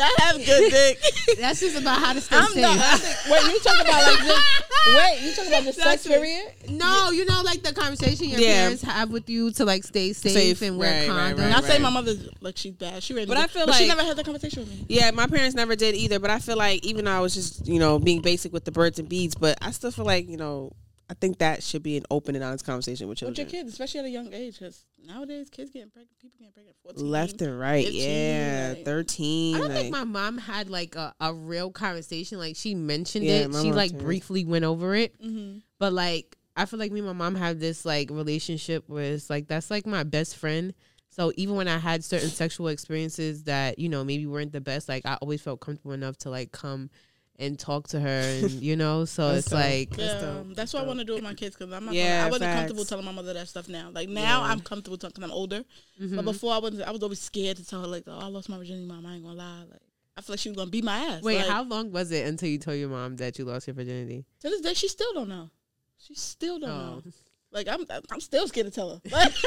[0.01, 0.99] I have good dick.
[1.41, 2.63] That's just about how to stay I'm safe.
[2.63, 3.01] not.
[3.31, 4.63] Wait, you talking about like just
[4.97, 5.21] wait?
[5.23, 6.53] You talking about the sex period?
[6.69, 8.55] No, you know, like the conversation your Yeah.
[8.63, 11.39] parents have with you to like stay safe, Safe, and wear right, right, condoms.
[11.41, 11.91] right, Not saying right.
[11.91, 13.03] my mother's like she's bad.
[13.03, 14.85] She ready, But to I feel but she never had that conversation with me.
[14.89, 16.19] Yeah, my parents never did either.
[16.19, 18.73] But I feel like even though I was just you know being basic with the
[18.73, 20.73] birds and bees, but I still feel like you know
[21.11, 23.33] I think that should be an open and honest conversation with children.
[23.33, 26.53] With your kids, especially at a young age, because nowadays kids getting pregnant, people getting
[26.53, 27.11] pregnant 14.
[27.11, 29.55] Left and right, 15, yeah, like- thirteen.
[29.55, 32.39] I don't like, think my mom had like a, a real conversation.
[32.39, 33.55] Like she mentioned Yeah, it.
[33.55, 33.99] She like too.
[33.99, 35.21] briefly went over it.
[35.23, 35.59] Mm-hmm.
[35.79, 39.29] But like I feel like me and my mom have this like relationship where it's
[39.29, 40.73] like that's like my best friend.
[41.11, 44.89] So even when I had certain sexual experiences that, you know, maybe weren't the best,
[44.89, 46.91] like I always felt comfortable enough to like come
[47.39, 48.09] and talk to her
[48.43, 49.59] and you know, so it's dope.
[49.61, 50.55] like Yeah, That's dope.
[50.55, 51.95] that's what I want to do with my kids because I'm not.
[51.95, 52.59] Yeah, gonna, I wasn't facts.
[52.61, 53.91] comfortable telling my mother that stuff now.
[53.93, 54.51] Like now, Yeah.
[54.53, 55.65] I'm comfortable because I'm older.
[56.01, 56.17] mhm.
[56.17, 56.83] But before, I wasn't.
[56.89, 59.05] I was always scared to tell her like, "Oh, I lost my virginity, mom.
[59.07, 59.81] I ain't gonna lie." Like,
[60.17, 61.23] I feel like she was gonna beat my ass.
[61.23, 63.75] Wait, Like, how long was it until you told your mom that you lost your
[63.75, 64.25] virginity?
[64.41, 65.51] To this day, she still don't know.
[65.99, 66.77] She still don't Oh.
[66.97, 67.03] know.
[67.51, 69.01] Like I'm, I'm still scared to tell her.
[69.11, 69.33] Like,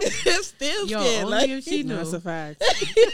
[0.42, 1.24] still Yo, scared.
[1.24, 1.96] only Like, if she No, knew.
[1.98, 2.62] that's a fact.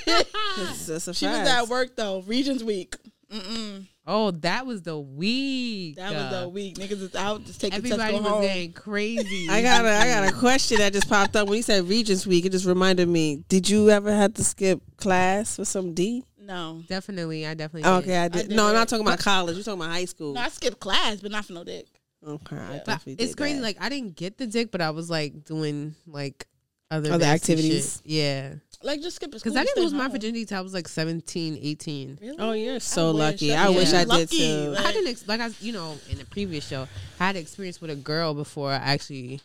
[0.07, 2.21] that's, that's a she was at work though.
[2.23, 2.97] Regents week.
[3.33, 3.87] Mm-mm.
[4.07, 5.97] Oh, that was the week.
[5.97, 6.77] That was the week.
[6.77, 7.45] Niggas is out.
[7.45, 7.99] Just take the test.
[7.99, 8.43] Go was home.
[8.43, 9.49] getting crazy.
[9.51, 12.25] I got a I got a question that just popped up when you said Regents
[12.27, 12.45] Week.
[12.45, 13.43] It just reminded me.
[13.49, 16.23] Did you ever have to skip class for some D?
[16.39, 16.83] No.
[16.89, 17.91] Definitely, I definitely.
[17.91, 18.17] Okay, did.
[18.17, 18.49] I did.
[18.51, 19.57] did no, I'm not talking about college.
[19.57, 20.35] You're talking about high school.
[20.35, 21.87] No, I skipped class, but not for no dick.
[22.25, 23.57] okay, I But But definitely it's did crazy.
[23.57, 23.63] that.
[23.63, 26.47] Like I didn't get the dick, but I was like doing like
[26.93, 28.01] other Other activities.
[28.05, 28.13] shit.
[28.13, 29.35] Yeah, Like just skip it.
[29.43, 32.19] because I didn't lose my virginity till I was like 17, 18.
[32.21, 32.37] Really?
[32.39, 33.49] oh, you're so I lucky.
[33.49, 34.27] That's I wish I lucky.
[34.27, 34.71] did too.
[34.71, 36.87] Like- I didn't ex- like I you know in the previous show
[37.19, 39.41] I had experience with a girl before I actually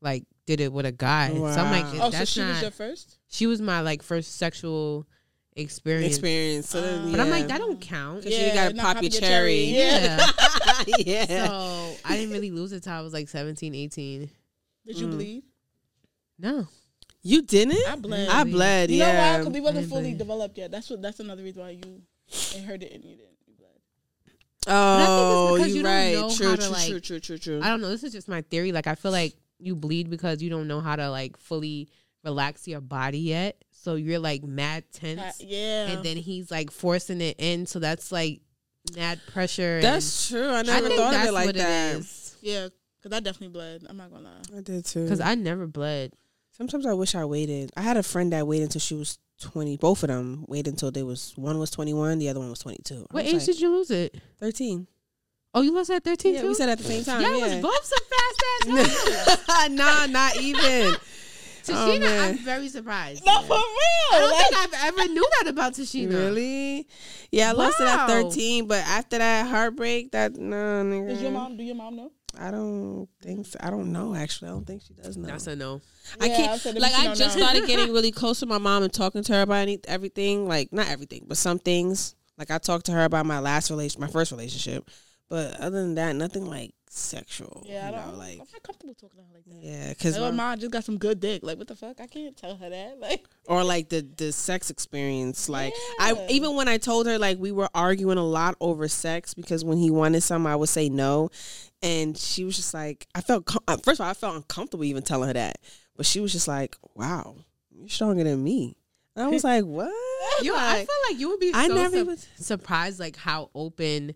[0.00, 1.28] like did it with a guy.
[1.28, 2.06] So I'm like, Wow.
[2.08, 2.48] Oh, so she not.
[2.50, 3.18] was your first?
[3.28, 5.06] she was my like first sexual
[5.54, 6.14] experience.
[6.14, 6.68] Experience.
[6.68, 8.22] So then, Uh, But I'm like, that don't count.
[8.24, 9.64] 'Cause you gotta not pop your cherry.
[9.64, 10.30] Yeah.
[10.98, 11.26] Yeah.
[11.28, 11.46] yeah.
[11.46, 14.30] so I didn't really lose it till I was like 17, 18.
[14.86, 15.10] Did you Mm.
[15.12, 15.42] bleed?
[16.38, 16.66] No.
[17.22, 17.78] You didn't?
[17.88, 18.28] I bled.
[18.28, 18.90] I bled.
[18.90, 19.38] You know why?
[19.38, 20.70] Because we wasn't fully developed yet.
[20.70, 21.00] That's what.
[21.02, 22.02] That's another reason why you
[22.56, 23.04] and her didn't.
[23.04, 23.36] You didn't.
[23.46, 23.70] You bled.
[24.66, 26.14] Oh, because you you don't right.
[26.14, 27.60] know True, how to, true, like- true, true, true, true.
[27.62, 27.88] I don't know.
[27.90, 28.72] This is just my theory.
[28.72, 31.88] Like I feel like you bleed because you don't know how to like fully
[32.24, 33.56] relax your body yet.
[33.70, 35.86] So you're like mad tense, Uh, yeah.
[35.88, 37.66] and then he's like forcing it in.
[37.66, 38.40] So that's like
[38.96, 39.74] mad pressure.
[39.76, 40.46] and- That's true.
[40.48, 41.94] I I never think thought of that's it like what that.
[41.94, 42.36] it is.
[42.40, 42.68] yeah.
[43.02, 43.84] Because I definitely bled.
[43.88, 44.58] I'm not gonna lie.
[44.58, 45.02] I did too.
[45.02, 46.12] Because I never bled.
[46.52, 47.70] Sometimes I wish I waited.
[47.76, 49.76] I had a friend that waited until she was twenty.
[49.76, 52.58] Both of them waited until they was one was twenty one, the other one was
[52.60, 53.06] twenty two.
[53.10, 54.14] What age did you lose it?
[54.38, 54.86] Thirteen.
[55.54, 56.48] Oh, you lost it at thirteen Yeah, too.
[56.48, 57.22] we said at the same time.
[57.22, 57.60] Y'all yeah.
[57.60, 58.04] was both some
[58.68, 59.68] fast ass.
[59.70, 60.94] nah, not even.
[61.68, 62.30] Oh, Tashina, man.
[62.30, 63.24] I'm very surprised.
[63.24, 63.60] No, for real.
[63.60, 66.10] I don't Like, think I've ever knew that about Tashina.
[66.10, 66.88] Really?
[67.30, 71.06] Yeah, I lost it at thirteen, but after that heartbreak, that no, nigga.
[71.10, 71.56] does your mom?
[71.56, 72.10] Do your mom know?
[72.38, 73.46] I don't think.
[73.46, 73.58] So.
[73.60, 74.14] I don't know.
[74.14, 75.28] Actually, I don't think she does know.
[75.28, 75.80] That's a no.
[76.20, 76.60] I Yeah, I can't.
[76.60, 77.42] said, like I just know.
[77.44, 80.48] started getting really close to my mom and talking to her about any, everything.
[80.48, 82.14] Like not everything, but some things.
[82.38, 84.88] Like I talked to her about my last relation, my first relationship.
[85.32, 87.62] But other than that, nothing like sexual.
[87.66, 88.12] Yeah, I you don't.
[88.12, 89.54] know, like I'm not comfortable talking to her like that.
[89.66, 91.40] yeah, because Like, oh, mom just got some good dick.
[91.42, 92.02] Like, what the fuck?
[92.02, 92.98] I can't tell her that.
[93.00, 95.48] Like, or like the the sex experience.
[95.48, 99.32] Like I even when I told her like we were arguing a lot over sex
[99.32, 101.30] because when he wanted some, I would say no,
[101.82, 105.02] and she was just like I felt uh, first of all I felt uncomfortable even
[105.02, 105.58] telling her that,
[105.96, 107.36] but she was just like, "Wow,
[107.70, 108.76] you're stronger than me."
[109.16, 109.90] And I was like, "What?"
[110.42, 113.16] Yo, I Like, feel like you would be I so never sup- even- surprised like
[113.16, 114.14] how open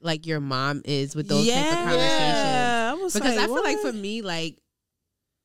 [0.00, 2.48] like your mom is with those type of yeah, conversations.
[2.48, 4.58] I was Because like, I feel like for me, like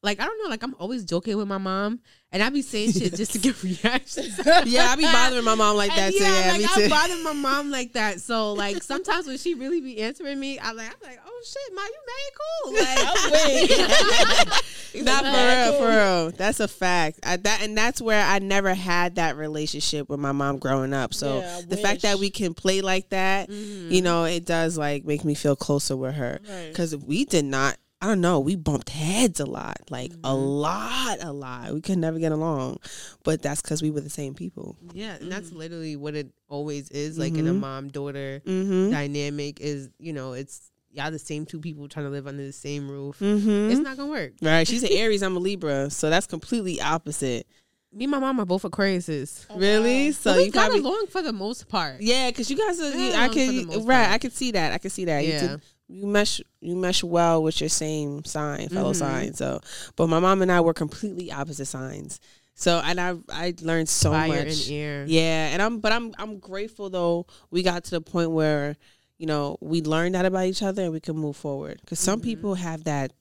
[0.03, 1.99] like I don't know, like I'm always joking with my mom
[2.31, 4.37] and I be saying shit just to get reactions.
[4.65, 6.23] yeah, I be bothering my mom like that And too.
[6.23, 6.89] yeah, Yeah, like me I too.
[6.89, 8.19] bother my mom like that.
[8.21, 11.73] So like sometimes when she really be answering me, I'm like, I'm like, oh shit,
[11.73, 12.73] ma, you mad cool.
[12.73, 14.59] Like
[14.95, 15.03] I'm.
[15.05, 15.79] Not for real, cool.
[15.79, 16.31] for real.
[16.31, 17.19] That's a fact.
[17.23, 21.13] I, that and that's where I never had that relationship with my mom growing up.
[21.15, 23.89] So Yeah, I the fact that we can play like that, Mhm.
[23.91, 26.39] you know, it does like make me feel closer with her.
[26.47, 26.67] Right.
[26.67, 27.77] Because we did not.
[28.03, 28.41] I don't know.
[28.41, 30.59] We bumped heads a lot, like a Mhm.
[30.61, 31.73] lot, a lot.
[31.73, 32.79] We could never get along,
[33.23, 34.75] but that's because we were the same people.
[34.93, 37.17] Yeah, and that's literally what it always is.
[37.17, 37.59] Like in a Mhm.
[37.61, 38.91] mom daughter Mm-hmm.
[38.91, 42.51] dynamic is, you know, it's y'all the same two people trying to live under the
[42.51, 43.19] same roof.
[43.19, 43.71] Mm-hmm.
[43.71, 44.33] It's not gonna work.
[44.41, 44.67] right.
[44.67, 45.23] She's an Aries.
[45.23, 47.47] I'm a Libra, so that's completely opposite.
[47.95, 49.45] Me and my mom are both Aquariuses.
[49.51, 50.07] Oh, really?
[50.07, 50.11] wow.
[50.11, 52.01] So So we you got probably along for the most part.
[52.01, 52.89] Yeah, because you guys are.
[52.91, 53.85] You, I can right.
[53.85, 54.09] part.
[54.11, 54.73] I can see that.
[54.73, 55.23] I can see that.
[55.23, 55.57] You Yeah.
[55.87, 58.95] You mesh you mesh well with your same sign, fellow Mhm.
[58.95, 59.33] sign.
[59.33, 59.59] So,
[59.95, 62.19] but my mom and I were completely opposite signs.
[62.55, 64.69] So, and I I learned so Fire much.
[64.69, 65.09] and.
[65.09, 67.25] Yeah, and I'm but I'm I'm grateful though.
[67.51, 68.75] We got to the point where
[69.17, 71.79] you know we learned that about each other and we can move forward.
[71.81, 72.23] Because some Mhm.
[72.23, 73.11] people have that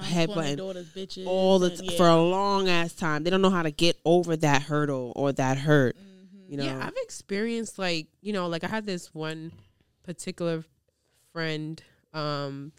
[0.00, 0.58] Head button
[1.26, 1.96] all the t- yeah.
[1.98, 3.24] for a long ass time.
[3.24, 5.96] They don't know how to get over that hurdle or that hurt.
[5.96, 6.50] Mhm.
[6.50, 6.64] You know.
[6.64, 9.52] Yeah, I've experienced like you know, like I had this one
[10.02, 10.64] particular
[11.32, 12.72] friend, um,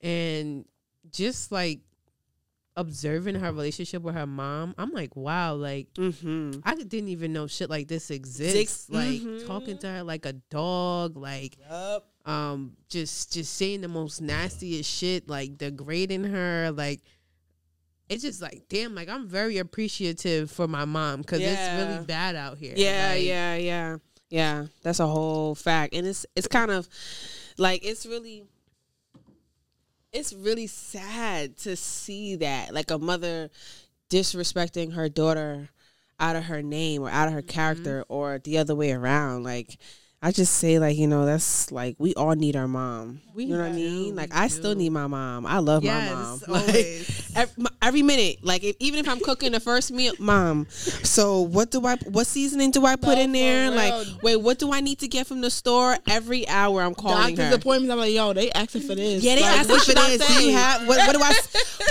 [0.00, 0.64] and
[1.10, 1.80] just like
[2.76, 6.60] observing her relationship with her mom, I'm like, wow, like mm-hmm.
[6.64, 8.86] I didn't even know shit like this exists.
[8.86, 9.46] Six- like mhm.
[9.46, 12.08] talking to her like a dog, like Yup.
[12.24, 17.00] um, just just saying the most nastiest shit, like degrading her, like.
[18.08, 21.52] It's just like damn, like I'm very appreciative for my mom because Yeah.
[21.52, 22.74] it's really bad out here.
[22.76, 23.96] Yeah, Like, yeah, yeah,
[24.32, 24.66] yeah.
[24.82, 26.88] That's a whole fact, and it's it's kind of
[27.58, 28.44] like it's really
[30.10, 33.50] it's really sad to see that like a mother
[34.08, 35.68] disrespecting her daughter
[36.18, 37.48] out of her name or out of her mm-hmm.
[37.48, 39.44] character or the other way around.
[39.44, 39.76] Like
[40.24, 43.20] I just say like you know that's like we all need our mom.
[43.34, 44.14] We you know what I mean?
[44.14, 45.46] Like I still need my mom.
[45.46, 46.40] I love Yes, my mom.
[46.48, 47.32] Like, always.
[47.34, 48.36] every, every minute.
[48.44, 50.66] Like if, even if I'm cooking the first meal, mom.
[50.70, 51.96] So what do I?
[52.06, 53.70] What seasoning do I put No, in there?
[53.72, 55.96] Like wait, what do I need to get from the store?
[56.08, 57.54] Every hour I'm calling Doctor's her.
[57.56, 57.92] appointments.
[57.92, 59.24] I'm like, yo, they asking for this.
[59.24, 60.36] Yeah, they like, ask what me for this.
[60.36, 60.98] Do you have what?
[60.98, 61.32] What do I?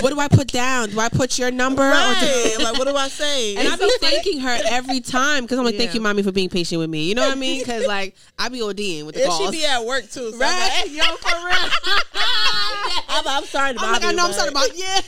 [0.00, 0.88] What do I put down?
[0.88, 1.82] Do I put your number?
[1.82, 2.56] or do- Right.
[2.60, 3.56] like, what do I say?
[3.56, 6.48] and I be thanking her every time because I'm like, thank you, mommy, for being
[6.48, 7.04] patient with me.
[7.08, 7.60] You know what I mean?
[7.60, 9.50] Because like I be ODing with the and she calls.
[9.50, 10.30] be at work too.
[10.32, 10.82] So Right?
[10.84, 11.70] I'm like, yo, for real.
[13.08, 15.00] I'm, I'm sorry to I'm like, I know I'm sorry about yeah.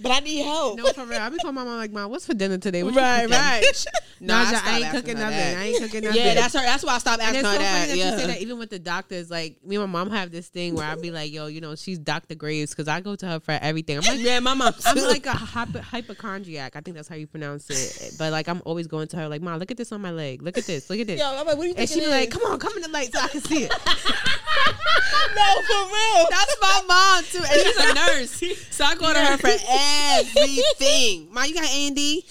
[0.00, 0.76] But I need help.
[0.76, 1.20] No, for real.
[1.20, 3.38] I be calling my mom like, "Mom, what's for dinner today?" What you Right, cooking?"
[3.38, 3.84] right.
[4.20, 5.36] Nah, I I, ain't cooking nothing.
[5.36, 5.56] that.
[5.58, 6.22] I ain't cooking nothing.
[6.22, 6.60] Yeah, that's her.
[6.60, 7.88] That's why I stopped and asking it's so her funny that.
[7.88, 8.10] that yeah.
[8.12, 9.30] you say that even with the doctors.
[9.30, 11.74] Like me and my mom have this thing where I be like, "Yo, you know,
[11.74, 12.34] she's Dr.
[12.34, 13.98] Graves" because I go to her for everything.
[13.98, 14.72] I'm like, Yeah, my mom.
[14.86, 16.74] I'm like a hypo- hypochondriac.
[16.76, 18.14] I think that's how you pronounce it.
[18.18, 20.42] But like, I'm always going to her like, "Mom, look at this on my leg.
[20.42, 20.88] Look at this.
[20.88, 21.90] Look at this." Yo, I'm like, what do you and think?
[21.90, 23.72] she be like, "Come on, come in the light so I can see it."
[25.36, 26.26] no, for real.
[26.30, 28.42] That's my mom too, and she's a nurse.
[28.70, 31.28] So I go to her for everything.
[31.32, 32.24] Ma, you got A and D.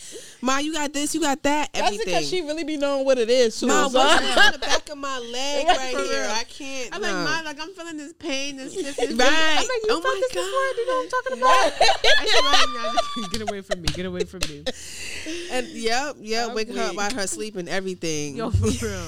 [0.44, 1.98] Ma, you got this, you got that, Everything.
[2.00, 3.58] That's because she really be knowing what it is.
[3.58, 3.68] Too.
[3.68, 6.28] Ma, so- what's on the back of my leg Right, right here?
[6.30, 6.94] I can't.
[6.94, 7.08] I'm no.
[7.08, 9.14] like, Ma, like I'm feeling this pain, this, this, this.
[9.14, 9.30] Right.
[9.32, 10.44] I'm like, you Oh felt my this before?
[10.44, 11.74] You know what I'm talking about?
[12.20, 13.88] I said, right, now, get away from me.
[13.88, 14.64] Get away from me.
[15.52, 18.36] And yep, yep, I'm wake her up by her sleeping, and everything.
[18.36, 19.08] Yo, for real.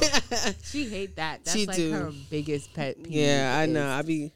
[0.63, 1.43] She hate that.
[1.43, 1.91] That's She like do.
[1.91, 3.11] her biggest pet peeve.
[3.11, 3.89] yeah, I is- know.
[3.89, 4.31] I be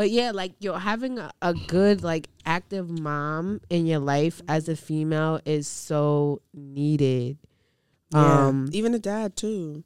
[0.00, 4.66] But yeah, like yo, having a, a good like active mom in your life as
[4.66, 7.36] a female is so needed.
[8.10, 8.46] yeah.
[8.46, 9.84] Um, even a dad too.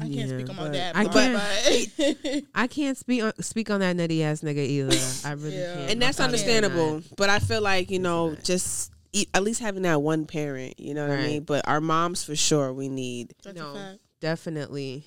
[0.00, 0.94] I can't speak on my dad.
[0.94, 4.96] I can't- but- I can't speak on speak on that nutty ass nigga either.
[5.28, 5.74] I really Yeah.
[5.74, 5.90] can't.
[5.90, 7.02] and that's I'm understandable.
[7.16, 8.44] But I feel like you It's know, not.
[8.44, 10.78] just e- at least having that one parent.
[10.78, 11.42] You know what I mean?
[11.42, 13.34] But our moms for sure we need.
[13.42, 13.96] That's No.
[14.20, 15.06] Definitely.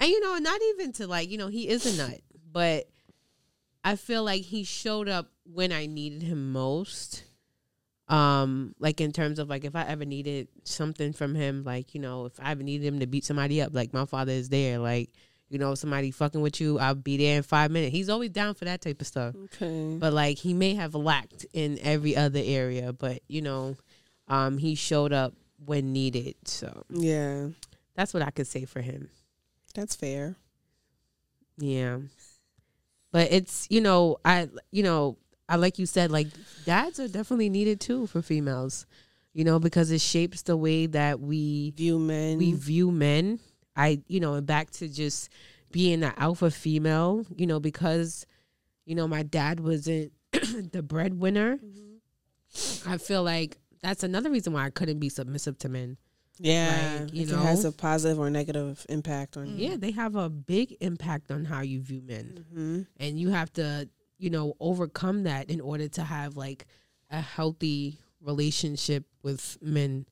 [0.00, 2.20] And you know, not even to like, you know, he is a nut,
[2.52, 2.88] but
[3.84, 7.24] I feel like he showed up when I needed him most.
[8.08, 12.00] Um, like in terms of like if I ever needed something from him, like, you
[12.00, 14.78] know, if I ever needed him to beat somebody up, like my father is there.
[14.78, 15.10] Like,
[15.50, 17.92] you know, somebody fucking with you, I'll be there in five minutes.
[17.92, 19.34] He's always down for that type of stuff.
[19.34, 19.96] Okay.
[19.98, 23.76] But like he may have lacked in every other area, but you know,
[24.26, 26.34] um, he showed up when needed.
[26.46, 27.48] So Yeah,
[27.94, 29.10] that's what I could say for him.
[29.74, 30.36] that's fair.
[31.58, 31.98] Yeah.
[33.12, 35.16] But it's, you know, I you know,
[35.48, 36.28] I like you said like
[36.64, 38.86] dads are definitely needed too for females.
[39.34, 42.38] You know, because it shapes the way that we View men.
[42.38, 43.38] we view men.
[43.76, 45.28] I, you know, and back to just
[45.70, 48.26] being an alpha female, you know, because
[48.84, 51.58] you know, my dad wasn't the breadwinner.
[51.58, 52.90] Mm-hmm.
[52.90, 55.98] I feel like that's another reason why I couldn't be submissive to men.
[56.38, 59.68] Yeah, like, you it has a positive or negative impact on you.
[59.70, 62.44] Yeah, they have a big impact on how you view men.
[62.52, 66.66] hmm and you have to you know overcome that in order to have like
[67.10, 70.06] a healthy relationship with men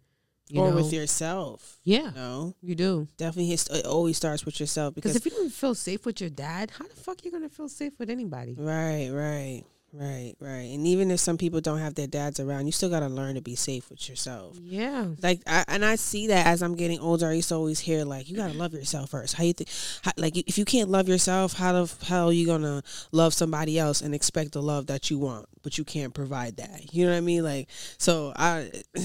[0.49, 0.77] you Or know?
[0.77, 1.79] with yourself.
[1.83, 3.53] yeah No, you do definitely.
[3.53, 6.71] It always starts with yourself because because if you don't feel safe with your dad
[6.79, 9.63] how the fuck you gonna feel safe with anybody Right, right,
[9.93, 10.71] right, right.
[10.73, 13.35] And even if some people don't have their dads around, you still got to learn
[13.37, 14.57] to be safe with yourself.
[14.61, 17.29] yeah Like, I, and I see that as I'm getting older.
[17.29, 19.35] I used to always hear like, you got to love yourself first.
[19.35, 19.69] How you think?
[20.17, 24.15] Like, if you can't love yourself, how the hell you gonna love somebody else and
[24.15, 26.95] expect the love that you want, but you can't provide that?
[26.95, 27.45] You know what I mean?
[27.45, 27.69] Like,
[27.99, 28.71] so I.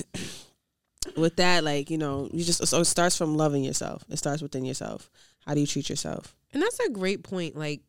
[1.18, 4.06] With that, like you know, you just so it starts from loving yourself.
[4.12, 5.10] It starts within yourself.
[5.48, 6.36] How do you treat yourself?
[6.54, 7.82] and that's a great point like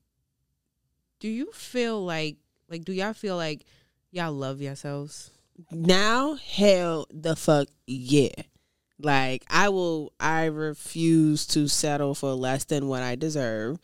[1.21, 2.37] do you feel like
[2.73, 3.65] like do y'all feel like
[4.11, 5.31] y'all love yourselves?
[5.71, 8.31] Now hell the fuck yeah.
[8.99, 13.79] Like i will i refuse to settle for less than what i deserve.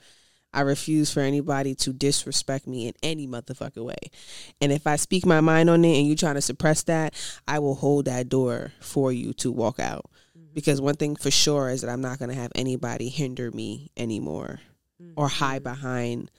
[0.50, 4.10] I refuse for anybody to disrespect me in any motherfucking way.
[4.60, 7.14] And if i speak my mind on it and you trying to suppress that
[7.46, 10.06] i will hold that door for you to walk out.
[10.36, 10.54] Mm-hmm.
[10.54, 13.90] Because one thing for sure is that i'm not going to have anybody hinder me
[13.98, 14.60] anymore
[15.02, 15.12] mm-hmm.
[15.16, 16.30] or hide behind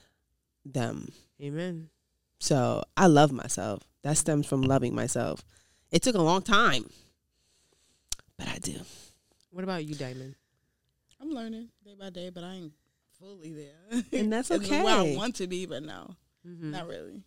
[0.64, 1.12] them.
[1.40, 1.90] Amen
[2.40, 3.82] so I love myself.
[4.02, 5.44] That stems from loving myself.
[5.92, 6.88] It took a long time,
[8.38, 8.74] but I do.
[9.50, 10.34] what about you diamond
[11.20, 12.72] I'm learning day by day, but I ain't
[13.18, 14.02] fully there.
[14.12, 14.82] And that's okay.
[14.82, 16.62] where I want to be, but no, Mhm.
[16.70, 17.22] not really.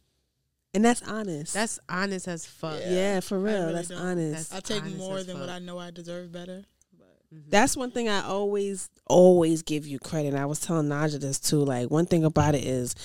[0.73, 1.53] And that's honest.
[1.53, 2.89] that's honest as fuck Yeah.
[2.91, 3.61] yeah, for real.
[3.67, 3.99] really that's don't.
[3.99, 4.49] honest.
[4.49, 5.49] That's- I take honest more as than what.
[5.49, 6.63] I know I deserve better.
[6.97, 7.49] But Mhm.
[7.51, 10.29] that's one thing I always, always give you credit.
[10.29, 11.63] And I was telling Naja this too.
[11.63, 12.95] Like one thing about it is,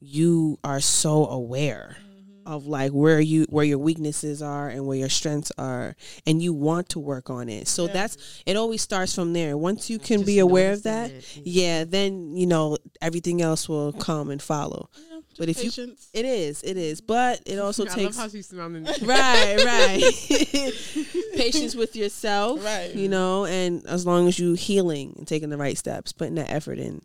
[0.00, 2.52] you are so aware mm-hmm.
[2.52, 6.52] of like where you where your weaknesses are and where your strengths are and you
[6.52, 7.92] want to work on it so Yeah.
[7.94, 11.40] that's it always starts from there once you can Just be aware of that it.
[11.44, 16.24] yeah then you know everything else will come and follow yeah, But if you- It
[16.24, 18.84] is, it is, but it also I takes love how she's smiling.
[19.02, 20.02] right, right.
[21.34, 22.94] Patience with yourself, Right.
[22.94, 26.50] You know, and as long as you healing and taking the right steps, putting that
[26.50, 27.02] effort in,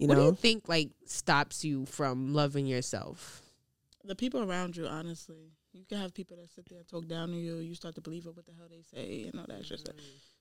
[0.00, 3.42] you what do you think like stops you from loving yourself?
[4.04, 5.52] the people around you, honestly.
[5.72, 7.58] You can have people that sit there and talk down to you.
[7.58, 8.34] You start to believe it.
[8.34, 9.94] what the hell they say and all that extra stuff.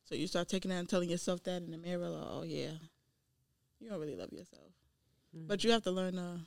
[0.06, 2.72] So you start taking that and telling yourself that in the mirror, like, oh yeah,
[3.80, 4.72] you don't really love yourself.
[5.34, 6.18] But you have to learn.
[6.18, 6.40] Uh,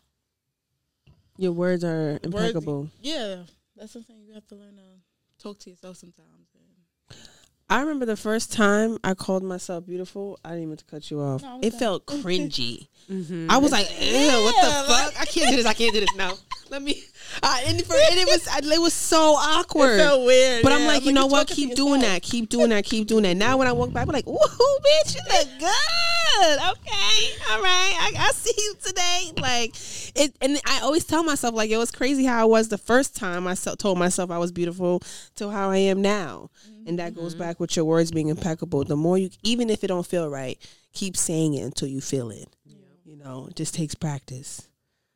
[1.36, 2.88] Your words are impeccable.
[3.00, 3.44] yeah,
[3.76, 4.16] that's something.
[4.26, 6.48] You have to learn to talk to yourself sometimes.
[7.72, 10.38] And I remember the first time I called myself beautiful.
[10.44, 11.40] I didn't even to cut you off.
[11.40, 11.78] No, it okay.
[11.78, 12.88] felt cringy.
[13.10, 13.50] Mm-hmm.
[13.50, 15.18] I was like, ew, what the fuck?
[15.18, 15.64] I can't do this.
[15.64, 16.14] I can't do this.
[16.14, 16.34] No.
[16.72, 17.04] Let me.
[17.42, 19.90] Uh, and, for, and it was it was so awkward.
[19.90, 20.62] It felt weird.
[20.62, 20.86] But I'm yeah.
[20.86, 21.46] like, you know what?
[21.46, 22.14] Keep doing yourself.
[22.14, 22.22] that.
[22.22, 22.86] Keep doing that.
[22.86, 23.36] Keep doing that.
[23.36, 26.58] Now when I walk back, I'm like, woohoo, bitch, you look good.
[26.70, 27.94] Okay, all right.
[28.00, 29.32] I, I see you today.
[29.38, 29.74] Like
[30.14, 33.14] it, and I always tell myself like, it was crazy how I was the first
[33.14, 35.02] time I told myself I was beautiful
[35.36, 36.48] to how I am now,
[36.86, 38.84] and that goes back with your words being impeccable.
[38.84, 40.56] The more you, even if it don't feel right,
[40.94, 42.48] keep saying it until you feel it.
[43.04, 44.68] You know, it just takes practice.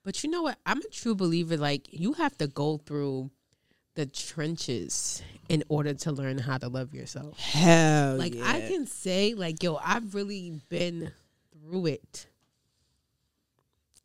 [0.07, 0.57] But you know what?
[0.65, 1.57] I'm a true believer.
[1.57, 3.33] Like you have to go through
[3.97, 7.37] the trenches in order to learn how to love yourself.
[7.41, 8.45] Hell Like yeah.
[8.47, 11.11] I can say, like yo, I've really been
[11.51, 12.29] through it.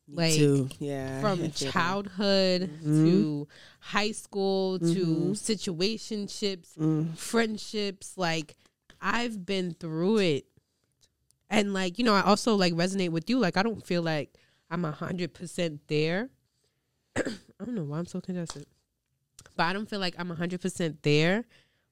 [0.07, 0.69] Me like, too.
[0.79, 3.47] Yeah, from childhood to
[3.79, 5.31] high school to Mhm.
[5.37, 7.15] situationships, Mm.
[7.15, 8.17] friendships.
[8.17, 8.55] Like
[8.99, 10.45] I've been through it,
[11.47, 13.37] and like you know, I also like resonate with you.
[13.37, 14.35] Like I don't feel like
[14.71, 16.29] I'm a hundred percent there.
[17.15, 17.21] I
[17.65, 18.65] don't know why I'm so congested,
[19.55, 21.45] but I don't feel like I'm a hundred percent there.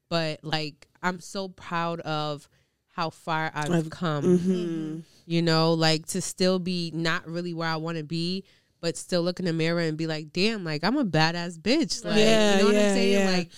[0.10, 2.50] But like I'm so proud of
[2.88, 5.04] how far I've, I've- come Mhm.
[5.26, 8.44] you know like to still be not really where i want to be
[8.82, 12.04] but still look in the mirror and be like damn like i'm a badass bitch
[12.04, 13.38] like Yeah, you know what yeah, i'm saying yeah.
[13.38, 13.50] like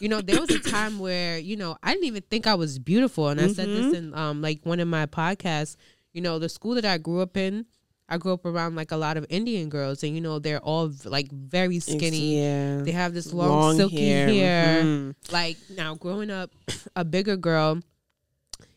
[0.00, 2.78] you know there was a time where you know i didn't even think i was
[2.78, 3.90] beautiful and i said Mm-hmm.
[3.90, 5.76] this in um like one of my podcasts
[6.12, 7.64] you know the school that i grew up in
[8.10, 10.90] i grew up around like a lot of indian girls and you know they're all
[11.04, 12.82] like very skinny Yeah.
[12.82, 15.14] they have this long, silky hair, mhm.
[15.32, 16.50] like now growing up
[16.96, 17.80] a bigger girl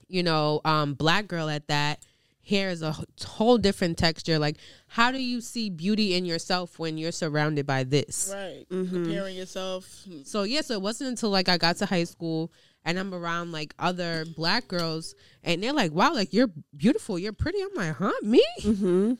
[0.07, 1.99] you know um black girl at that
[2.45, 2.93] hair is a
[3.25, 7.83] whole different texture like how do you see beauty in yourself when you're surrounded by
[7.85, 8.65] this Right.
[8.69, 8.89] Mhm.
[8.91, 10.05] Comparing yourself.
[10.25, 12.51] so yeah so it wasn't until like i got to high school
[12.85, 17.33] and i'm around like other black girls and they're like wow like you're beautiful you're
[17.33, 19.17] pretty i'm like huh me Mhm.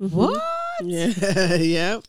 [0.00, 0.10] Mhm.
[0.10, 0.42] what
[0.82, 1.54] Yeah.
[1.56, 2.02] yep.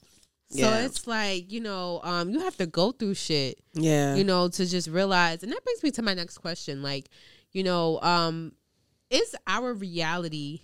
[0.49, 0.79] so Yeah.
[0.85, 4.15] it's like you know um you have to go through shit Yeah.
[4.15, 7.09] you know to just realize and that brings me to my next question like
[7.51, 8.53] you know um
[9.09, 10.61] is our reality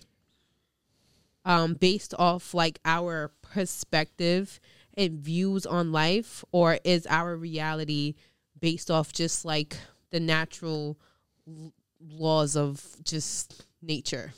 [1.45, 4.59] um based off like our perspective
[4.95, 8.15] and views on life or is our reality
[8.59, 9.75] based off just like
[10.13, 10.97] the natural
[11.47, 14.31] l- laws of just nature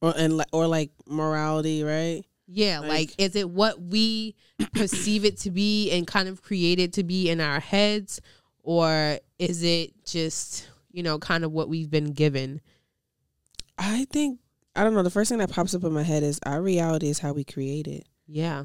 [0.00, 2.24] or and li- or like morality, right?
[2.50, 4.34] yeah Like- like is it what we
[4.74, 8.20] perceive it to be and kind of create it to be in our heads
[8.62, 12.60] or is it just you know kind of what we've been given
[13.76, 14.40] I think
[14.74, 15.02] I don't know.
[15.02, 17.44] The first thing that pops up in my head is our reality is how we
[17.44, 18.64] create it, yeah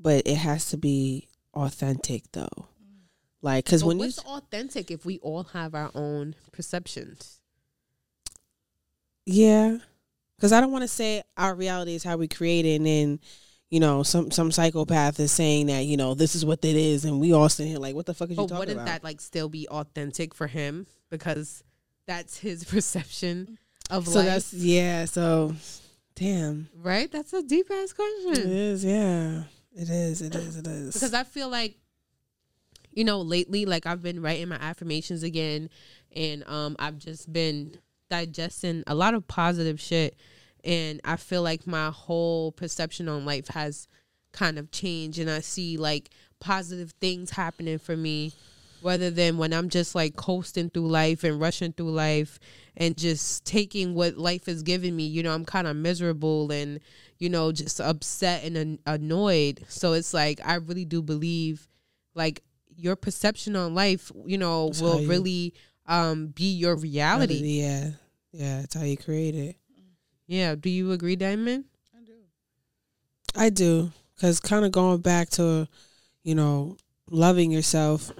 [0.00, 2.68] but it has to be authentic though.
[3.40, 7.40] Like, because when you what's authentic if we all have our own perceptions
[9.26, 9.78] Yeah,
[10.36, 13.20] because I don't want to say our reality is how we create it, and then
[13.70, 17.04] you know some some psychopath is saying that you know this is what it is,
[17.04, 18.86] and we all sitting here like, what the fuck is you but talking wouldn't about?
[18.86, 21.62] that like still be authentic for him because
[22.06, 23.58] that's his perception
[23.90, 25.04] of so life that's yeah.
[25.04, 25.54] So
[26.16, 28.84] damn, right that's a deep ass question is.
[28.84, 29.42] Yeah,
[29.74, 30.22] it is.
[30.22, 30.56] It is.
[30.56, 30.94] It is.
[30.94, 31.76] because I feel like
[32.98, 35.70] you know lately like I've been writing my affirmations again
[36.16, 37.78] and um I've just been
[38.10, 40.16] digesting a lot of positive shit
[40.64, 43.86] and I feel like my whole perception on life has
[44.32, 48.32] kind of changed and I see like positive things happening for me
[48.82, 52.40] rather than when I'm just like coasting through life and rushing through life
[52.76, 55.04] and just taking what life is giving me.
[55.04, 56.80] You know, I'm kind of miserable and,
[57.18, 59.64] you know, just upset and an- annoyed.
[59.68, 61.68] So it's like, I really do believe
[62.14, 62.42] like
[62.78, 65.54] your perception on life, you know, That's will you- really
[65.86, 67.34] um, be your reality.
[67.60, 67.90] Yeah,
[68.32, 68.60] yeah.
[68.60, 69.56] It's how you create it.
[70.26, 70.54] Yeah.
[70.54, 71.64] Do you agree, Diamond?
[71.96, 72.12] I do.
[73.34, 75.66] I do, because kind of going back to,
[76.22, 76.76] you know,
[77.10, 78.10] loving yourself.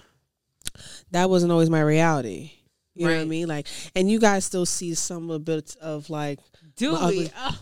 [1.11, 2.53] That wasn't always my reality.
[2.95, 3.47] You know what I mean?
[3.49, 6.41] Like, and you guys still see some little bits of like,
[6.77, 6.97] Do we?
[6.99, 7.59] ugly- Oh,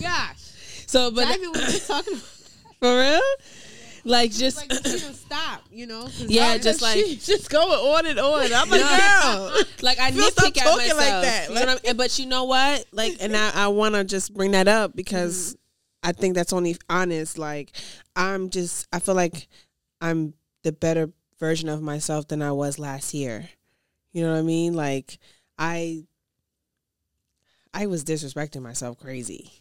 [0.00, 0.38] gosh.
[0.86, 2.24] so, but Diamond was just talking about
[2.80, 3.20] for real,
[4.06, 4.72] like just like,
[5.14, 6.08] stop, you know?
[6.18, 8.52] Yeah, just like- just going on and on.
[8.52, 9.50] I'm like, No.
[9.52, 9.64] girl.
[9.82, 10.98] like I nitpick at myself.
[10.98, 11.48] like that.
[11.48, 12.84] You know but you know what?
[12.92, 16.08] Like, and I, I want to just bring that up because mm-hmm.
[16.08, 17.36] I think that's only honest.
[17.36, 17.72] Like,
[18.14, 19.48] I'm just, I feel like
[20.00, 23.48] I'm the better version of myself than I was last year.
[24.12, 24.74] You know what I mean?
[24.74, 25.18] Like,
[25.58, 26.04] I,
[27.74, 29.52] I was disrespecting myself crazy.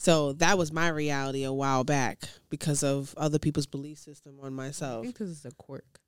[0.00, 2.20] So that was my reality a while back
[2.50, 5.04] because of other people's belief system on myself.
[5.04, 6.00] Because it's a quirk.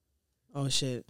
[0.55, 1.05] Oh shit.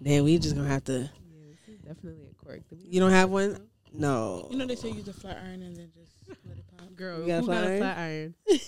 [0.00, 0.98] Then we just gonna have to.
[0.98, 1.08] Yeah,
[1.48, 2.68] this is definitely a quirk.
[2.68, 3.56] Do You don't have one?
[3.92, 4.48] No.
[4.50, 6.10] You know they say use a flat iron and then just
[6.44, 6.92] let it pop.
[6.96, 8.34] Girl, You got a who flat got a flat iron?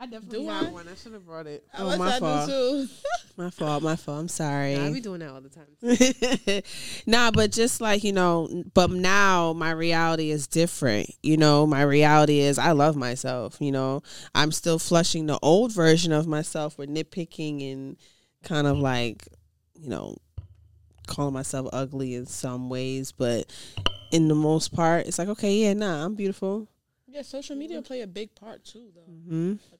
[0.00, 0.70] I definitely Do have I?
[0.70, 0.88] one.
[0.88, 1.62] I should have brought it.
[1.74, 2.48] I Oh, wish my I do fault.
[2.48, 2.88] too.
[3.36, 3.82] My fault.
[3.82, 4.18] My fault.
[4.18, 4.74] I'm sorry.
[4.74, 6.62] Nah, I be doing that all the time.
[7.06, 11.10] nah, but just like, you know, but now my reality is different.
[11.22, 14.02] You know, my reality is I love myself, you know.
[14.34, 17.96] I'm still flushing the old version of myself with nitpicking and
[18.44, 19.26] kind of like,
[19.74, 20.16] you know,
[21.06, 23.50] calling myself ugly in some ways, but
[24.12, 26.68] in the most part, it's like, okay, yeah, nah, I'm beautiful.
[27.06, 29.00] Yeah, social media play a big part too, though.
[29.02, 29.79] hmm Like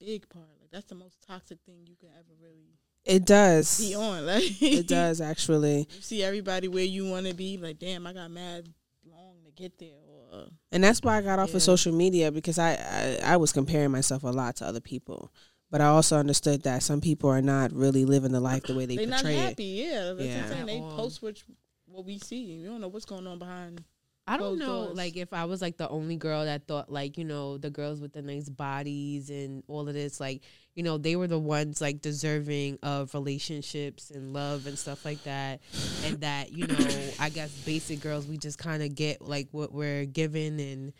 [0.00, 0.48] big part.
[0.60, 2.74] Like that's the most toxic thing you can ever really
[3.04, 3.78] It does.
[3.80, 4.26] be on.
[4.32, 5.86] Like It does actually.
[5.94, 7.56] You see everybody where you want to be.
[7.58, 8.68] Like, damn, I got mad
[9.06, 9.98] long to get there.
[10.32, 11.56] Or and that's why I got off Yeah.
[11.56, 15.32] of social media because I, I I was comparing myself a lot to other people,
[15.70, 18.86] but I also understood that some people are not really living the life the way
[18.86, 19.48] they they not portray it.
[19.48, 19.64] happy.
[19.64, 20.36] Yeah, that's Yeah.
[20.36, 20.66] what I'm saying.
[20.66, 21.42] They post what
[21.86, 22.42] what we see.
[22.42, 23.82] You don't know what's going on behind.
[24.26, 24.96] I don't know, doors.
[24.96, 28.00] like if I was like the only girl that thought like you know the girls
[28.00, 30.42] with the nice bodies and all of this, like
[30.74, 35.22] you know they were the ones like deserving of relationships and love and stuff like
[35.24, 35.60] that,
[36.04, 36.76] and that you know
[37.18, 40.92] I guess basic girls we just kind of get like what we're given and.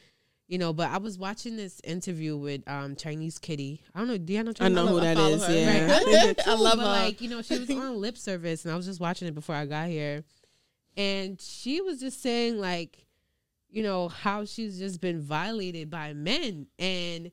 [0.48, 3.84] You know, but I was watching this interview with um Chinese Kitty.
[3.94, 4.18] I don't know.
[4.18, 5.46] Do you know I know who I that follow is.
[5.46, 5.52] her.
[5.52, 6.02] Yeah, Right.
[6.04, 7.04] I know I love but her.
[7.04, 9.54] like, you know, she was on lip service and I was just watching it before
[9.54, 10.24] I got here.
[10.96, 13.06] And she was just saying like,
[13.70, 16.66] you know, how she's just been violated by men.
[16.78, 17.30] And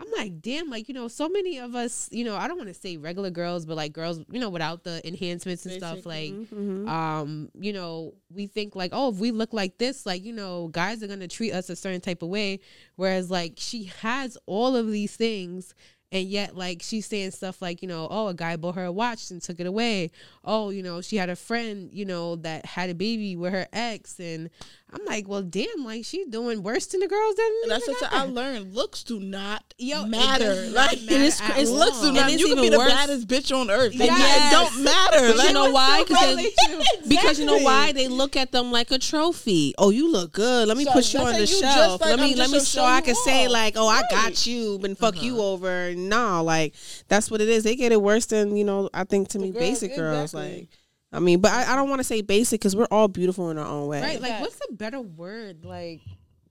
[0.00, 2.68] I'm like, damn, like, you know, so many of us, you know, I don't want
[2.68, 6.06] to say regular girls, but like girls, you know, without the enhancements and stuff, Basic,
[6.06, 6.88] like Mhm.
[6.88, 10.68] um, you know, we think like, oh, if we look like this, like, you know,
[10.68, 12.58] guys are gonna treat us a certain type of way.
[12.96, 15.74] Whereas like she has all of these things
[16.12, 18.92] and yet like she's saying stuff like, you know, oh, a guy bought her a
[18.92, 20.10] watch and took it away.
[20.44, 23.66] Oh, you know, she had a friend, you know, that had a baby with her
[23.72, 24.50] ex and
[24.94, 28.12] I'm like, well damn, like she's doing worse than the girls that And that's what
[28.12, 28.74] I learned.
[28.74, 30.44] Looks do not Yo, it matter.
[30.44, 31.74] does like matter It it's- all.
[31.76, 32.30] looks do not.
[32.30, 33.94] it's You can be the worse- baddest bitch on earth.
[33.94, 34.52] It- Yes.
[34.52, 35.34] It don't matter.
[35.34, 36.04] Like, you know why?
[36.06, 36.82] Because Violate you.
[37.08, 39.74] because you know why they look at them like a trophy.
[39.78, 40.68] Oh, you look good.
[40.68, 42.00] Let me So put you on the shelf.
[42.02, 44.78] like, let me let me so show I can say like, oh, I got you,
[44.84, 45.46] and fuck you uh-huh.
[45.52, 45.94] over.
[46.08, 46.74] No, like
[47.08, 47.64] that's what it is.
[47.64, 48.88] They get it worse than you know.
[48.92, 50.34] I think to me, girls, basic girls.
[50.34, 50.68] Like,
[51.12, 53.58] I mean, but I, I don't want to say basic because we're all beautiful in
[53.58, 54.00] our own way.
[54.02, 54.20] Right.
[54.20, 54.40] Like, Facts.
[54.42, 56.00] what's a better word like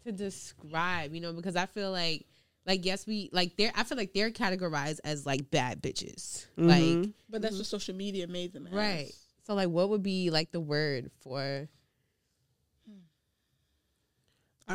[0.05, 1.13] to describe?
[1.13, 2.25] You know, because I feel like,
[2.65, 3.71] like, yes, we like they're.
[3.75, 6.45] I feel like they're categorized as like bad bitches.
[6.57, 7.13] Like, Mhm.
[7.29, 8.67] but that's what social media made them.
[8.67, 8.73] As.
[8.73, 9.11] right.
[9.47, 11.67] So, like, what would be like the word for?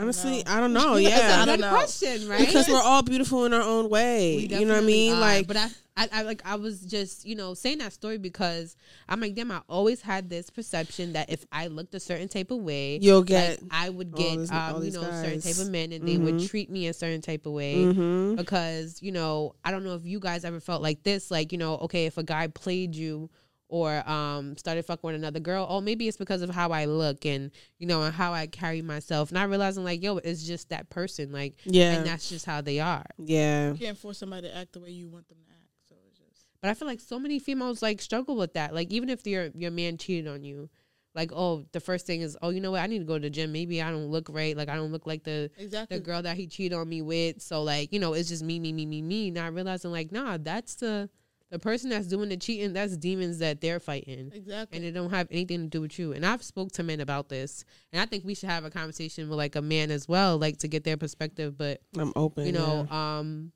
[0.01, 0.53] Honestly, know.
[0.53, 0.94] I don't know.
[0.94, 1.70] I Yeah, don't Good know.
[1.70, 2.40] question, right?
[2.47, 4.36] because we're all beautiful in our own way.
[4.36, 5.14] We You know what I mean?
[5.14, 5.20] are.
[5.20, 5.68] Like, but I,
[5.99, 8.76] I, I, like, I was just, you know, saying that story because
[9.09, 12.51] I'm like, damn, I always had this perception that if I looked a certain type
[12.51, 13.61] of way, you'll like, get.
[13.70, 16.18] I would get, these- all um, you these know, certain type of men, and they
[16.18, 16.49] would Mhm.
[16.49, 17.84] treat me a certain type of way.
[17.92, 21.53] hmm because you know i don't know if you guys ever felt like this like
[21.53, 23.30] you know okay if a guy played you
[23.69, 27.25] or um started fucking with another girl oh maybe it's because of how i look
[27.25, 30.89] and you know and how i carry myself not realizing like yo it's just that
[30.91, 33.73] person like Yeah, and that's just how they are yeah.
[33.73, 35.71] You can't force somebody to act the way you want them to act.
[35.89, 38.93] So it's just but i feel like so many females like struggle with that like
[38.93, 40.69] even if your your man cheated on you
[41.14, 43.23] like oh the first thing is oh you know what i need to go to
[43.23, 46.03] the gym maybe i don't look right like i don't look like the exactly the
[46.05, 47.41] girl that he cheated on me with.
[47.41, 49.31] So like, you know, it's just me, me, me, me, me.
[49.31, 51.09] Not realizing like, nah, that's the
[51.51, 52.72] the person that's doing the cheating.
[52.72, 54.76] That's demons that they're fighting, Exactly.
[54.76, 56.12] and it don't have anything to do with you.
[56.12, 59.28] And I've spoke to men about this, and I think we should have a conversation
[59.28, 61.57] with like a man as well, like to get their perspective.
[61.57, 62.47] But I'm open.
[62.47, 63.53] you know, um,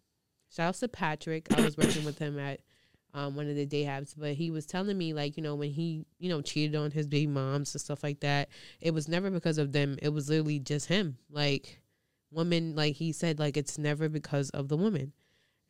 [0.55, 1.47] shout out to Patrick.
[1.57, 2.61] I was working with him at
[3.13, 5.71] um, one of the day habs, but he was telling me like, you know, when
[5.71, 9.31] he, you know, cheated on his baby moms and stuff like that, it was never
[9.33, 9.97] because of them.
[10.01, 11.19] It was literally just him.
[11.29, 11.81] Like,
[12.31, 15.13] woman, like he said, like it's never because of the woman.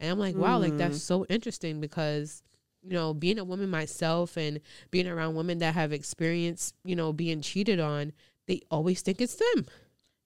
[0.00, 0.78] And I'm like, wow, like Mm.
[0.78, 2.42] that's so interesting because,
[2.82, 7.12] you know, being a woman myself and being around women that have experienced, you know,
[7.12, 8.12] being cheated on,
[8.46, 9.66] they always think it's them.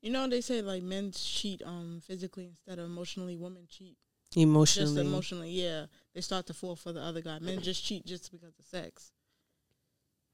[0.01, 3.37] you know they say like men cheat um physically instead of emotionally.
[3.37, 3.97] Women cheat
[4.37, 4.85] emotionally.
[4.87, 5.07] just emotionally.
[5.07, 5.51] emotionally.
[5.51, 7.39] Yeah, they start to fall for the other guy.
[7.41, 9.13] Men just cheat just because of sex.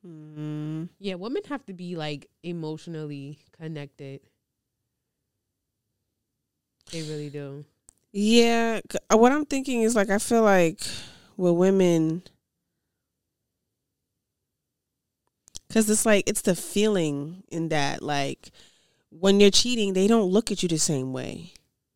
[0.06, 0.88] Mm.
[0.98, 4.20] Yeah, women have to be like emotionally connected.
[6.92, 7.64] They really do.
[8.12, 8.80] Yeah,
[9.12, 10.80] uh, what I'm thinking is like I feel like
[11.36, 12.22] with women,
[15.68, 18.50] because it's like it's the feeling in that like
[19.10, 21.52] when you're cheating, they don't look at you the same way.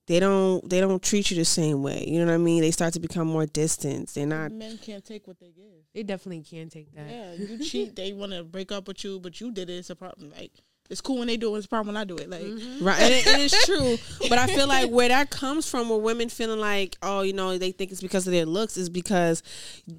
[0.07, 0.69] They don't.
[0.69, 2.05] They don't treat you the same way.
[2.07, 2.61] You know what I mean?
[2.61, 4.11] They start to become more distant.
[4.11, 4.53] They're not.
[4.53, 5.65] Men can't take what they give.
[5.95, 7.09] They definitely can't take that.
[7.09, 7.97] Yeah, you cheat.
[7.97, 9.75] They want to break up with you, but you did it.
[9.75, 10.31] It's a problem.
[10.31, 10.53] Like
[10.91, 11.59] it's cool when they do it.
[11.59, 12.29] It's a problem when I do it.
[12.29, 12.85] Like Mm-hmm.
[12.85, 13.97] Right, and, it, and it's true.
[14.29, 17.57] But I feel like where that comes from, where women feeling like, oh, you know,
[17.57, 19.43] they think it's because of their looks, is because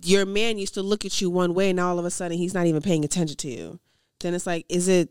[0.03, 2.53] your man used to look at you one way, and all of a sudden he's
[2.53, 3.79] not even paying attention to you.
[4.19, 5.09] Then it's like, is it,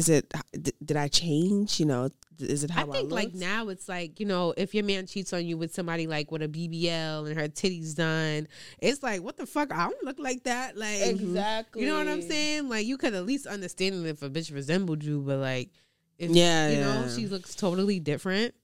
[0.00, 1.78] is it, d- did I change?
[1.78, 4.74] You know, is it how I I, think like now it's like you know if
[4.74, 8.48] your man cheats on you with somebody like with a BBL and her titties done,
[8.78, 10.76] it's like what the fuck I don't look like that.
[10.76, 11.82] Like exactly.
[11.82, 12.68] you know what I'm saying?
[12.68, 15.70] Like you could at least understand it if a bitch resembled you, but like
[16.18, 18.54] if Yeah, you know she looks totally different.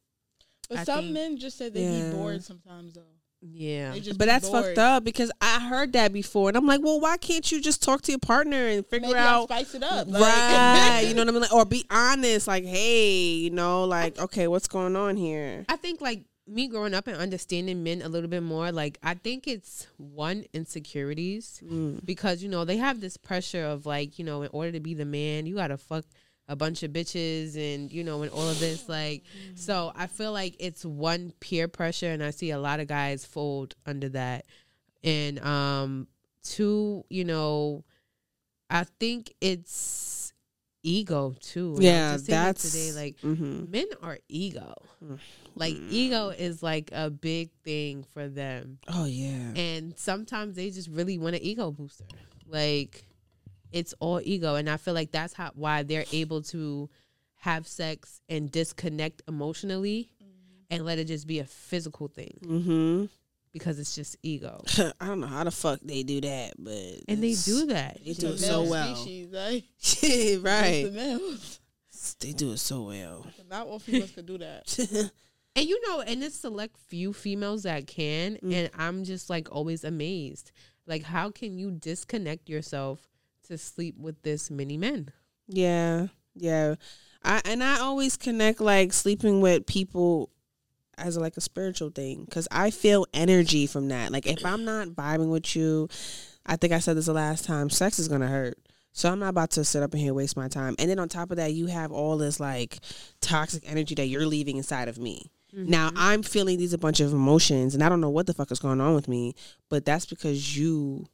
[0.70, 2.10] But I some think- men just said they Yeah.
[2.10, 3.02] be bored sometimes though.
[3.52, 4.64] Yeah, But that's bored.
[4.64, 7.82] fucked up because I heard that before, and I'm like, well, why can't you just
[7.82, 10.08] talk to your partner and figure Maybe I'll out spice it up.
[10.08, 11.02] Like, right?
[11.06, 11.40] you know what I mean?
[11.42, 15.64] Like, or be honest, like, hey, you know, like, okay, what's going on here?
[15.68, 19.14] I think like me growing up and understanding men a little bit more, like I
[19.14, 22.04] think it's one insecurities Mm.
[22.04, 24.94] because you know they have this pressure of like you know in order to be
[24.94, 26.04] the man you gotta fuck
[26.48, 29.24] a bunch of bitches and you know and all of this like
[29.54, 33.24] so I feel like it's one peer pressure and I see a lot of guys
[33.24, 34.46] fold under that
[35.02, 36.06] and um
[36.42, 37.84] two you know
[38.70, 40.32] I think it's
[40.82, 44.74] ego too Yeah, just saying that that's today like hmm men are ego.
[45.04, 45.18] Mm.
[45.56, 48.78] Like ego is like a big thing for them.
[48.88, 52.04] Oh yeah, And sometimes they just really want an ego booster.
[52.46, 53.04] Like
[53.72, 56.88] it's all ego and I feel like that's how why they're able to
[57.40, 60.10] have sex and disconnect emotionally
[60.70, 63.04] and let it just be a physical thing hmm
[63.52, 64.62] because it's just ego.
[65.00, 67.98] I don't know how the fuck they do that, but And they do that.
[68.04, 69.64] They do it so well, Species, like,
[70.44, 70.82] right?
[70.84, 71.60] The males.
[72.20, 73.26] They do it so well.
[73.48, 75.10] Not all females could do that.
[75.56, 78.52] And you know, and it's select few females that can, Mm.
[78.52, 80.52] and I'm just like always amazed.
[80.86, 83.08] Like, how can you disconnect yourself
[83.46, 85.10] to sleep with this many men?
[85.48, 86.76] Yeah, yeah.
[87.24, 90.30] I and I always connect like sleeping with people
[90.98, 94.12] as like a spiritual thing because I feel energy from that.
[94.12, 95.88] Like if I'm not vibing with you,
[96.46, 97.70] I think I said this the last time.
[97.70, 98.58] Sex is gonna hurt.
[98.92, 100.74] So I'm not about to sit up in here and waste my time.
[100.78, 102.78] And then on top of that, you have all this like
[103.20, 105.30] toxic energy that you're leaving inside of me.
[105.54, 105.70] Mm-hmm.
[105.70, 108.50] Now I'm feeling these a bunch of emotions, and I don't know what the fuck
[108.50, 109.34] is going on with me.
[109.68, 111.06] But that's because you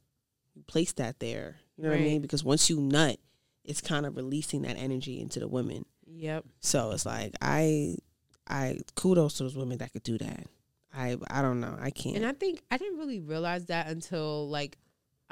[0.69, 1.57] placed that there.
[1.77, 2.23] You know what I mean?
[2.23, 3.19] Because once you nut,
[3.65, 5.85] it's kind of releasing that energy into the women.
[6.07, 6.45] Yep.
[6.61, 7.97] So it's like I,
[8.47, 10.47] I kudos to those women that could do that.
[10.95, 11.77] I I don't know.
[11.81, 12.17] I can't.
[12.17, 14.77] And I think I didn't really realize that until like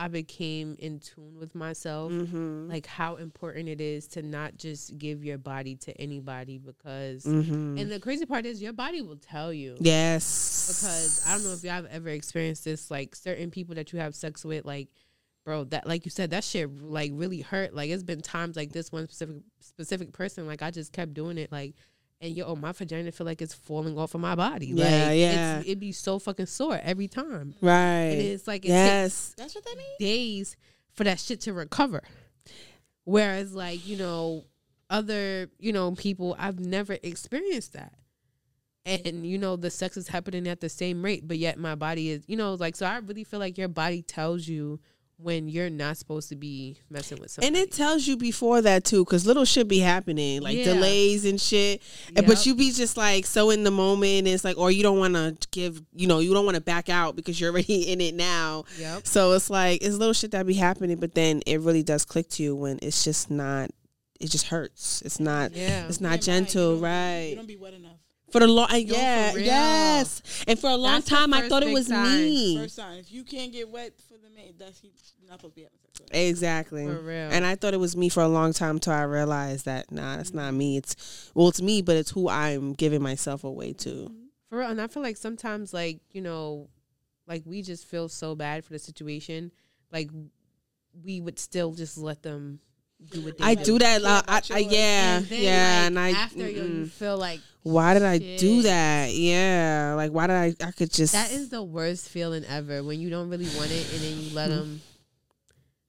[0.01, 2.11] I became in tune with myself.
[2.11, 2.71] mm-hmm.
[2.71, 7.77] Like how important it is to not just give your body to anybody because mm-hmm.
[7.77, 9.77] and the crazy part is your body will tell you.
[9.79, 12.91] yes, because I don't know if y'all have ever experienced this.
[12.91, 14.89] Like certain people that you have sex with, like,
[15.45, 17.75] bro, that like you said, that shit like really hurt.
[17.75, 21.39] Like it's been times like this one specific specific person, like I just kept doing
[21.39, 21.75] it, like,
[22.21, 24.67] and yo, my vagina feel like it's falling off of my body.
[24.67, 25.59] Yeah, like, yeah.
[25.59, 27.81] It's, it'd be so fucking sore every time, right.
[27.81, 29.99] and it's like it yes, That's what that means.
[29.99, 30.57] days
[30.93, 32.03] for that shit to recover.
[33.05, 34.45] Whereas, like, you know,
[34.91, 37.95] other, you know, people, I've never experienced that.
[38.87, 42.11] And, you know, the sex is happening at the same rate, but yet my body
[42.11, 44.81] is, you know, like, so I really feel like your body tells you
[45.23, 47.49] when you're not supposed to be messing with somebody.
[47.49, 50.65] and it tells you before that too, because little shit be happening, like Yeah.
[50.65, 51.83] delays and shit.
[52.09, 52.27] And Yep.
[52.27, 54.27] But you be just like so in the moment.
[54.27, 56.89] It's like, or you don't want to give, you know, you don't want to back
[56.89, 58.65] out because you're already in it now.
[58.79, 59.07] Yep.
[59.07, 62.29] So it's like it's little shit that be happening, but then it really does click
[62.31, 63.71] to you when it's just not.
[64.21, 65.01] It just hurts.
[65.05, 65.55] It's not.
[65.55, 65.87] Yeah.
[65.87, 67.27] It's not gentle, you right?
[67.31, 68.00] You don't be wet enough.
[68.33, 69.47] For the long, Yo, yeah, for real.
[69.47, 70.23] yes.
[70.47, 72.05] And for a long That's time, I thought it was sign.
[72.23, 72.57] me.
[72.59, 72.99] First sign.
[72.99, 75.63] If you can't get wet for the man, that's he you're not supposed to be
[75.63, 76.01] having sex.
[76.01, 76.15] with.
[76.15, 76.87] Exactly.
[76.87, 77.29] For real.
[77.31, 80.19] And I thought it was me for a long time until I realized that nah,
[80.19, 80.77] it's not me.
[80.77, 84.11] It's well, it's me, but it's who I'm giving myself away to.
[84.49, 84.69] For real.
[84.69, 86.69] And I feel like sometimes, like, you know,
[87.27, 89.51] like we just feel so bad for the situation.
[89.93, 90.11] Like,
[91.05, 92.61] we would still just let them
[93.13, 93.65] do what they I do.
[93.65, 94.03] do that.
[94.03, 96.11] Yeah, Uh, I, I, yeah, And then, yeah, like, and I.
[96.11, 99.13] after yo, you feel like why did I do that?
[99.13, 100.55] Yeah, like why did I?
[100.65, 101.13] I could just.
[101.13, 104.35] That is the worst feeling ever when you don't really want it and then you
[104.35, 104.59] let mm-hmm.
[104.59, 104.81] them.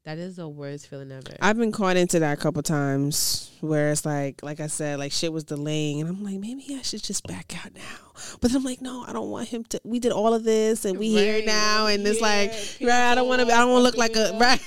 [0.03, 1.37] That is the worst feeling ever.
[1.39, 5.11] I've been caught into that a couple times where it's like, like I said, like
[5.11, 8.11] shit was delaying, and I'm like, maybe I should just back out now.
[8.41, 9.79] But then I'm like, no, I don't want him to.
[9.83, 12.51] We did all of this, and we here now, and it's like,
[12.81, 13.11] right?
[13.11, 13.53] I don't want to.
[13.53, 14.59] I don't want to look like a right.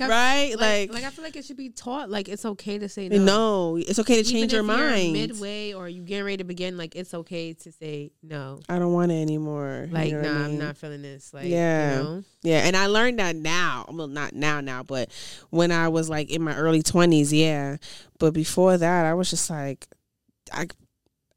[0.00, 0.50] Like I, right?
[0.50, 2.10] like, Like, like I feel like it should be taught.
[2.10, 3.18] Like it's okay to say no.
[3.24, 3.76] no.
[3.76, 5.12] it's okay to Even change your if you're mind.
[5.12, 6.76] midway or you getting ready to begin.
[6.76, 8.60] Like it's okay to say no.
[8.68, 9.88] I don't want it anymore.
[9.90, 10.58] Like You know nah, I I'm mean?
[10.58, 11.32] not feeling this.
[11.34, 11.96] Like Yeah.
[11.98, 12.24] you know?
[12.42, 13.86] Yeah, and I learned that now.
[13.90, 15.10] Well, not now, now, but
[15.50, 17.76] when I was like in my early twenties, yeah.
[18.18, 19.86] But before that, I was just like,
[20.52, 20.66] I,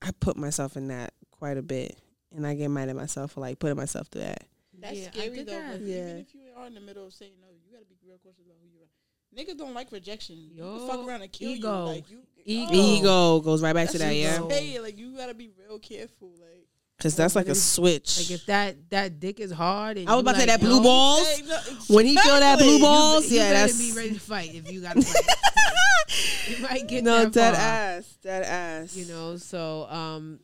[0.02, 1.98] I put myself in that quite a bit,
[2.36, 4.44] and I get mad at myself for like putting myself through that.
[4.80, 5.52] That's Yeah, scary though.
[5.54, 5.82] that.
[5.82, 5.96] Yeah.
[6.04, 8.40] Even if you are in the middle of saying no, you gotta be real cautious
[8.46, 8.90] about who you are.
[9.36, 10.38] Niggas don't like rejection.
[10.38, 11.80] you Yo, can fuck around and kill ego.
[11.86, 11.86] you.
[11.94, 12.72] Like you, Ego.
[12.72, 14.82] oh, Ego goes right back that's to that, what yeah, I'm saying.
[14.82, 16.32] Like you gotta be real careful.
[16.40, 16.66] Like
[16.98, 18.18] because that's like a switch.
[18.18, 20.60] Like if that that dick is hard, and I was you about to say that
[20.62, 21.28] blue balls.
[21.28, 21.58] Hey, no,
[21.96, 24.72] When he feel that blue balls, you, you yeah, that's be ready to fight if
[24.72, 26.48] you got to fight.
[26.50, 27.62] you might get no that dead far.
[27.64, 28.96] ass, dead ass.
[28.96, 30.40] you know so um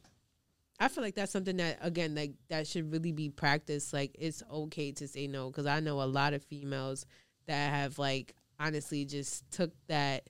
[0.79, 4.43] i feel like that's something that again like that should really be practiced like it's
[4.51, 7.05] okay to say no because i know a lot of females
[7.47, 10.23] that have like honestly just took that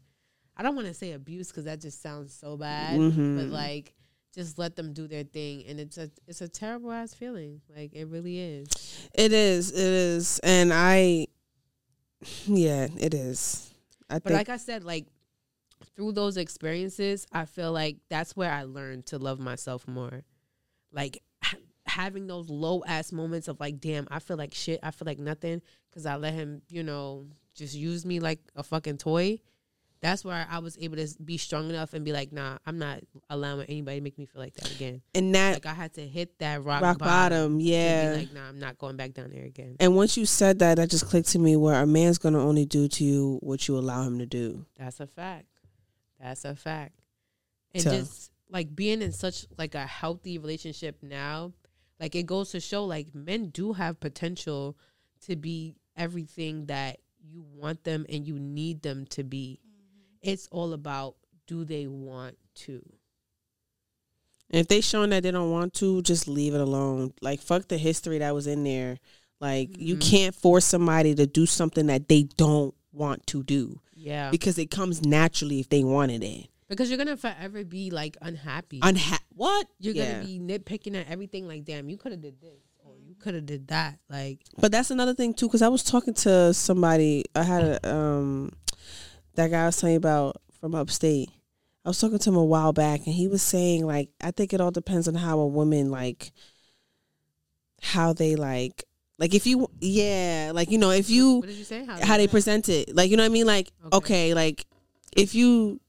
[0.57, 3.37] i don't want to say abuse because that just sounds so bad Mhm.
[3.37, 3.93] but like
[4.33, 7.93] just let them do their thing and it's a it's a terrible ass feeling like
[7.93, 8.67] it really is
[9.13, 11.27] It is, it is, and I,
[12.45, 13.71] yeah, it is.
[14.09, 15.05] I But like I said, like
[15.95, 20.23] through those experiences, I feel like that's where I learned to love myself more.
[20.91, 21.21] Like
[21.93, 24.79] having those low ass moments of like, damn, I feel like shit.
[24.81, 28.63] I feel like nothing because I let him, you know, just use me like a
[28.63, 29.39] fucking toy.
[30.01, 32.99] That's where I was able to be strong enough and be like, nah, I'm not
[33.29, 35.01] allowing anybody to make me feel like that again.
[35.15, 38.11] and that Like I had to hit that rock, rock bottom, to yeah.
[38.11, 39.77] be like, nah, I'm not going back down there again.
[39.79, 42.65] And once you said that, that just clicked to me where a man's gonna only
[42.65, 44.65] do to you what you allow him to do.
[44.77, 45.45] That's a fact.
[46.19, 46.99] That's a fact.
[47.73, 51.53] And So- just like being in such like a healthy relationship now,
[51.99, 54.77] like it goes to show like men do have potential
[55.25, 59.59] to be everything that you want them and you need them to be.
[60.21, 61.15] It's all about
[61.47, 62.81] do they want to?
[64.49, 67.13] And if they showing that they don't want to, just leave it alone.
[67.21, 68.99] Like fuck the history that was in there.
[69.39, 70.01] Like you Mhm.
[70.01, 74.29] can't force somebody to do something that they don't want to do Yeah.
[74.31, 76.47] because it comes naturally if they wanted it.
[76.69, 78.79] Because you're gonna forever be like unhappy.
[78.79, 79.67] Unha- what?
[79.79, 80.13] you're Yeah.
[80.13, 83.33] gonna be nitpicking at everything like, damn, you could have did this or you could
[83.35, 83.99] have did that.
[84.09, 87.25] Like But that's another thing too, because I was talking to somebody.
[87.35, 88.51] I had a, um
[89.35, 91.29] that guy I was telling you about from upstate.
[91.85, 94.53] I was talking to him a while back, and he was saying like, I think
[94.53, 96.31] it all depends on how a woman like,
[97.81, 98.85] how they like,
[99.19, 101.83] like if you, yeah, like you know, if you what did you say?
[101.85, 103.97] how they present it, like you know what I mean, like Okay.
[103.97, 104.65] okay, like
[105.15, 105.79] if you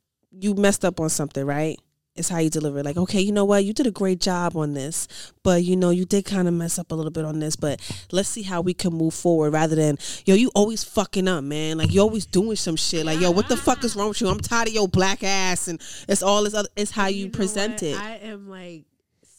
[0.41, 1.78] you messed up on something, right?
[2.16, 2.85] It's how you deliver.
[2.85, 3.64] Like, okay, you know what?
[3.64, 6.78] You did a great job on this, but you know, you did kind of mess
[6.78, 7.80] up a little bit on this, but
[8.12, 11.78] let's see how we can move forward rather than, yo, you always fucking up, man.
[11.78, 13.05] Like, you always doing some shit.
[13.05, 14.28] Like, yo, what the fuck is wrong with you?
[14.28, 17.30] I'm tired of your black ass and it's all this other, it's how you, know
[17.32, 17.82] present what?
[17.82, 18.01] it.
[18.01, 18.85] I am like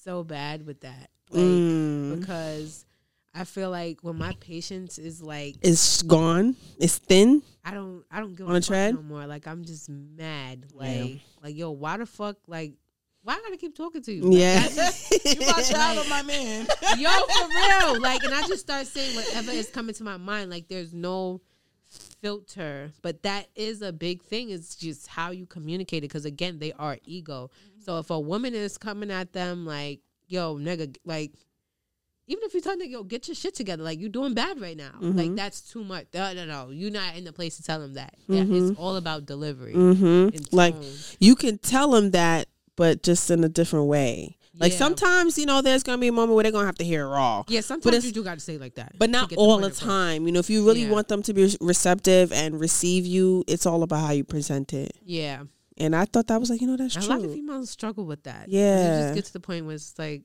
[0.04, 1.10] so bad with that.
[1.32, 2.20] Like Mm.
[2.20, 2.86] because
[3.38, 6.56] I feel like when my patience is like It's gone.
[6.80, 7.42] It's thin.
[7.66, 8.96] I don't I don't give On a a tread?
[8.96, 9.26] no more.
[9.28, 10.66] Like I'm just mad.
[10.74, 11.16] Like Yeah.
[11.44, 12.74] like yo, why the fuck like
[13.24, 14.24] why I gotta keep talking to you?
[14.24, 14.62] Like, Yeah.
[14.64, 16.68] I just- you my child or my man.
[16.98, 18.02] yo, for real.
[18.02, 20.50] Like and I just start saying whatever is coming to my mind.
[20.50, 21.42] Like there's no
[22.22, 22.92] filter.
[23.02, 24.50] But that is a big thing.
[24.50, 26.08] It's just how you communicate it.
[26.08, 27.50] Because again, they are ego.
[27.54, 27.82] Mm-hmm.
[27.82, 31.34] So if a woman is coming at them like, yo, nigga, like
[32.28, 34.78] even if you tell them, yo, get your shit together, like you're doing bad right
[34.78, 34.92] now.
[35.00, 35.36] Like Mhm.
[35.36, 36.06] that's too much.
[36.14, 36.70] No, no, no.
[36.72, 38.16] You're not in the place to tell them that.
[38.28, 38.72] Yeah, Mhm.
[38.72, 39.74] it's all about delivery.
[39.74, 40.38] Mm-hmm.
[40.56, 40.76] Like,
[41.20, 44.38] you can tell them that, but just in a different way.
[44.58, 44.78] Like Yeah.
[44.78, 47.10] sometimes, you know, there's gonna be a moment where they're gonna have to hear it
[47.10, 47.44] raw.
[47.50, 49.80] Yeah, sometimes you do got to say it like that, But not all the across.
[49.80, 50.26] time.
[50.26, 50.92] You know, if you really Yeah.
[50.92, 54.96] want them to be receptive and receive you, it's all about how you present it.
[55.06, 55.44] Yeah,
[55.78, 57.10] And I thought that was like, you know, that's a true.
[57.10, 58.46] lot of females struggle with that.
[58.46, 59.02] 'Cause you Yeah.
[59.08, 60.22] just get to the point where it's like,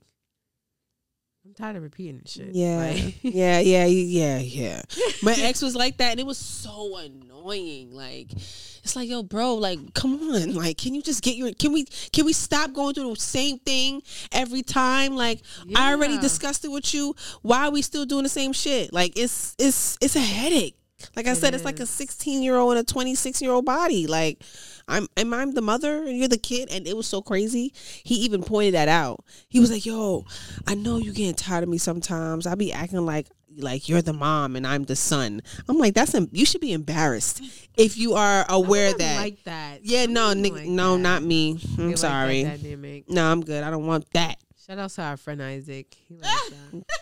[1.45, 2.55] I'm tired of repeating this shit.
[2.55, 4.83] Yeah, Like- yeah, yeah, yeah, yeah.
[5.23, 7.93] My ex was like that, and it was so annoying.
[7.93, 11.53] Like, it's like, yo, bro, like, come on, like, can you just get your?
[11.55, 11.87] Can we?
[12.13, 15.17] Can we stop going through the same thing every time?
[15.17, 15.41] Like,
[15.75, 17.15] I already discussed it with you.
[17.41, 18.93] Why are we still doing the same shit?
[18.93, 20.77] Like, it's it's it's a headache.
[21.17, 23.65] Like I It said, it's like a 16 year old and a 26 year old
[23.65, 24.07] body.
[24.07, 24.43] Like,
[24.91, 27.73] I'm am I'm the mother and you're the kid, and it was so crazy.
[28.05, 29.25] He even pointed that out.
[29.49, 30.25] He was like, "Yo,
[30.67, 32.47] I know you getting tired of me sometimes.
[32.47, 36.15] I be acting like like you're the mom and I'm the son." I'm like, "That's
[36.15, 37.43] em- you should be embarrassed
[37.77, 39.85] if you are aware that." like that.
[39.85, 41.03] yeah, no, wouldn't like no, that.
[41.03, 41.59] not me.
[41.79, 42.45] I'm like sorry.
[42.45, 43.09] dynamic.
[43.09, 43.63] no, I'm good.
[43.65, 44.37] I don't want that.
[44.67, 45.95] Shout out to our friend Isaac.
[46.09, 46.51] He likes ah!
[46.73, 46.85] that.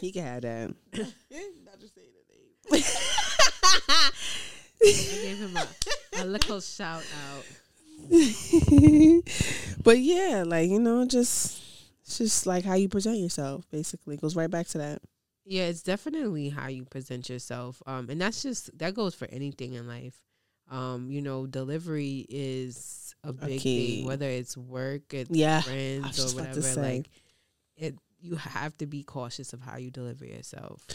[0.00, 0.74] He can have that.
[4.80, 5.56] Not just saying the name.
[5.56, 7.44] I gave him a, a little shout out.
[9.82, 11.62] but yeah, like you know, just
[12.02, 13.68] it's just like how you present yourself.
[13.70, 15.02] Basically, it goes right back to that.
[15.44, 17.82] Yeah, it's definitely how you present yourself.
[17.86, 20.20] Um, and that's just that goes for anything in life.
[20.70, 23.96] Um, you know, delivery is a big key.
[23.96, 26.80] thing, whether it's work, it's Yeah, friends just or about whatever.
[26.80, 27.10] Like
[27.76, 30.86] it you have to be cautious of how you deliver yourself.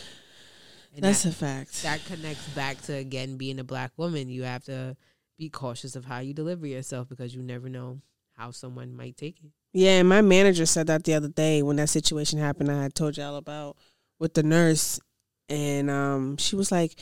[0.95, 1.83] And That's that, a fact.
[1.83, 4.29] that connects back to again being a black woman.
[4.29, 4.95] You have to
[5.37, 8.01] be cautious of how you deliver yourself because you never know
[8.37, 9.51] how someone might take it.
[9.73, 12.71] Yeah, and my manager said that the other day when that situation happened.
[12.71, 13.77] I had told y'all about
[14.19, 14.99] with the nurse,
[15.49, 16.95] and um, she was like,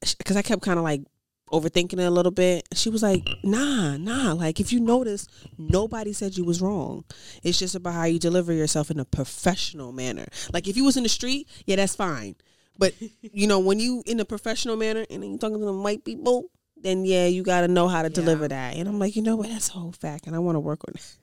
[0.00, 1.02] because I kept kind of like
[1.50, 2.66] overthinking it a little bit.
[2.74, 4.32] She was like, "Nah, nah.
[4.32, 5.28] Like if you notice,
[5.58, 7.04] nobody said you was wrong.
[7.42, 10.26] It's just about how you deliver yourself in a professional manner.
[10.52, 12.34] Like if you was in the street, yeah, that's fine.
[12.78, 15.82] But you know, when you in a professional manner and then you talking to them
[15.82, 18.14] white people." Then yeah, you got to know how to Yeah.
[18.14, 19.48] deliver that, and I'm like, you know what?
[19.48, 21.18] That's a whole fact, and I want to work on it.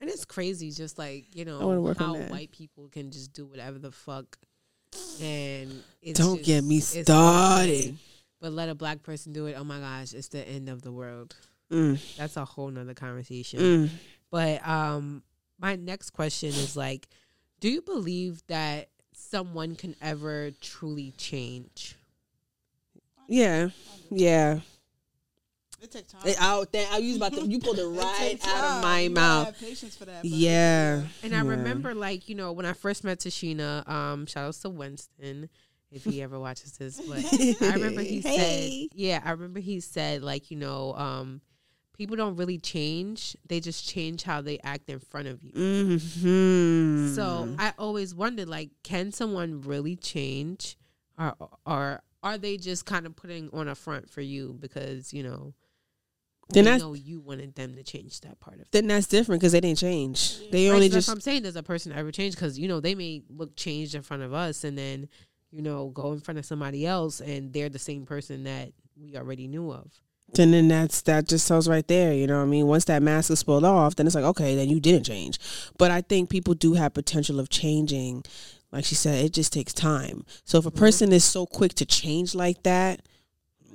[0.00, 1.58] And it's crazy, just like you know
[1.98, 2.30] how that.
[2.30, 4.38] white people can just do whatever the fuck,
[5.20, 7.98] and it's Don't just- get me started.
[8.40, 9.54] But let a black person do it.
[9.58, 11.36] Oh my gosh, it's the end of the world.
[11.70, 13.60] Mm, That's a whole nother conversation.
[13.60, 13.90] mm.
[14.30, 15.22] But um,
[15.58, 17.06] my next question is like,
[17.60, 18.88] do you believe that
[19.34, 21.96] someone can ever truly change?
[23.26, 23.70] Yeah,
[24.12, 24.60] yeah.
[25.82, 26.20] It takes time.
[26.24, 27.44] I, I, I was about to.
[27.46, 28.76] You pulled it It right takes out time.
[28.76, 29.46] of my You mouth.
[29.46, 30.22] have patience for that.
[30.22, 31.02] but- Yeah.
[31.24, 31.48] And I Yeah.
[31.50, 35.48] remember, like, you know, when I first met Tashina, um, shout outs to Winston
[35.90, 37.00] if he ever watches this.
[37.00, 37.24] But
[37.60, 38.88] I remember he Hey.
[38.90, 41.40] said, yeah, I remember he said, like, you know, um,
[41.94, 45.52] people don't really change; they just change how they act in front of you.
[45.52, 47.14] Mm-hmm.
[47.14, 50.76] So I always wondered, like, can someone really change,
[51.18, 51.34] or
[51.66, 55.54] or are they just kind of putting on a front for you because you know
[56.50, 58.68] Then that's- know you wanted them to change that part of it?
[58.72, 60.38] then that's different because they didn't change.
[60.50, 61.42] They Right, only so that's just what I'm saying.
[61.42, 62.34] Does a person ever change?
[62.34, 65.08] Because you know they may look changed in front of us, and then
[65.50, 69.16] you know go in front of somebody else, and they're the same person that we
[69.16, 69.92] already knew of.
[70.34, 72.12] Then then that's that just tells right there.
[72.12, 72.66] You know what I mean?
[72.66, 75.38] Once that mask is pulled off, then it's like okay, then you didn't change.
[75.78, 78.24] But I think people do have potential of changing.
[78.72, 80.24] Like she said, it just takes time.
[80.44, 80.78] So if a mm-hmm.
[80.78, 83.00] person is so quick to change like that.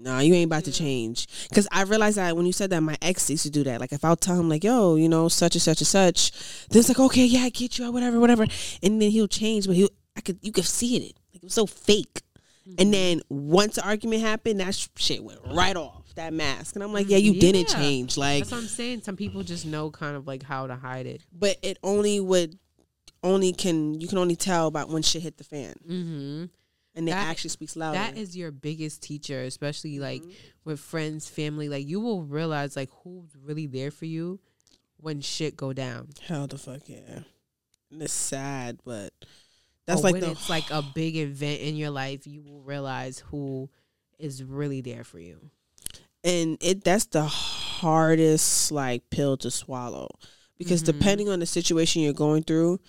[0.01, 1.27] Nah, you ain't about to change.
[1.53, 3.81] Cause I realized that when you said that, my ex used to do that.
[3.81, 6.31] Like if I'll tell him like, yo, you know, such and such and such,
[6.69, 8.43] then it's like, okay, yeah, I get you, whatever, whatever.
[8.81, 11.17] And then he'll change, but he'll I could you could see it.
[11.33, 12.21] Like it was so fake.
[12.65, 12.91] And mm-hmm.
[12.91, 16.93] then once the argument happened, that sh- shit went right off that mask, and I'm
[16.93, 18.17] like, yeah, you didn't change.
[18.17, 19.01] Like, That's what I'm saying.
[19.01, 21.23] Some people just know kind of like how to hide it.
[21.31, 22.57] but it only would
[23.23, 26.45] only can you can only tell about when shit hit the fan, Mm-hmm.
[26.95, 27.97] and That- action speaks louder.
[27.97, 30.31] That is your biggest teacher, especially like Mm-hmm.
[30.65, 31.67] with friends, family.
[31.69, 34.39] Like you will realize like who's really there for you
[34.97, 36.09] when shit go down.
[36.27, 37.19] hell the fuck yeah.
[37.91, 39.11] And it's sad, but
[39.85, 42.61] that's Or like when the it's like a big event in your life, you will
[42.61, 43.69] realize who
[44.19, 45.49] is really there for you.
[46.23, 50.09] And it that's the hardest like pill to swallow
[50.57, 50.87] because Mhm.
[50.87, 52.79] depending on the situation you're going through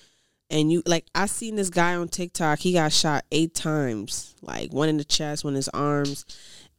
[0.51, 4.73] and you like i seen this guy on tiktok he got shot eight times like
[4.73, 6.25] one in the chest one in his arms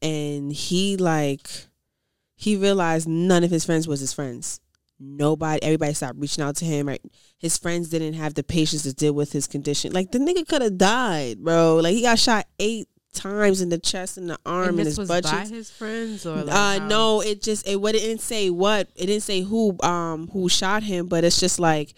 [0.02, 1.50] and he like
[2.36, 4.60] he realized none of his friends was his friends.
[5.00, 7.02] Nobody everybody stopped reaching out to him right?
[7.38, 9.94] His friends didn't have the patience to deal with his condition.
[9.94, 11.78] Like the nigga could have died bro.
[11.78, 14.98] Like he got shot eight times in the chest and the arm and and, his
[14.98, 18.22] was butt by his friends or like Uh, no, it just it what it didn't
[18.22, 21.94] say what it didn't say who um who shot him, but it's just like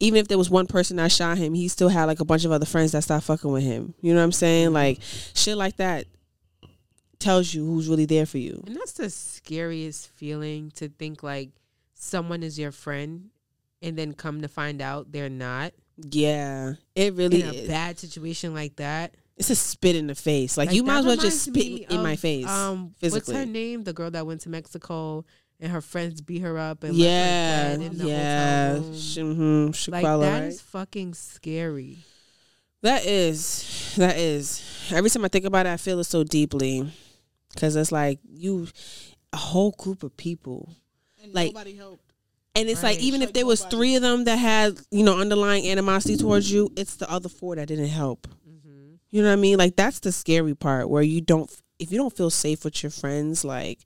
[0.00, 2.44] even if there was one person that shot him, he still had like a bunch
[2.44, 3.94] of other friends that stopped fucking with him.
[4.02, 4.72] You know what I'm saying?
[4.72, 4.98] Like
[5.34, 6.06] shit like that
[7.18, 8.62] tells you who's really there for you.
[8.66, 11.50] And that's the scariest feeling to think like
[11.94, 13.30] someone is your friend
[13.80, 17.68] and then come to find out they're not Yeah, it really in a is.
[17.68, 19.14] bad situation like that.
[19.36, 20.56] It's a spit in the face.
[20.56, 23.34] Like, Like, you might as well just spit me in my face Um, physically.
[23.34, 23.82] what's her name?
[23.84, 25.24] The girl that went to Mexico
[25.58, 29.72] and her friends beat her up and yeah, left her in the yeah, hotel room.
[29.72, 30.42] Sh- Like Shanquella, that right?
[30.48, 31.98] is fucking scary.
[32.82, 34.62] That is, that is.
[34.92, 36.92] Every time I think about it, I feel it so deeply,
[37.54, 38.66] because it's like you,
[39.32, 40.68] a whole group of people,
[41.22, 42.12] And Like- nobody helped.
[42.56, 42.96] and it's Right.
[42.96, 46.16] like even if Like there was three of them that had you know underlying animosity
[46.16, 48.26] towards you, it's the other four that didn't help.
[49.12, 49.58] You know what I mean?
[49.58, 51.48] Like that's the scary part where you don't,
[51.78, 53.78] if you don't feel safe with your friends, like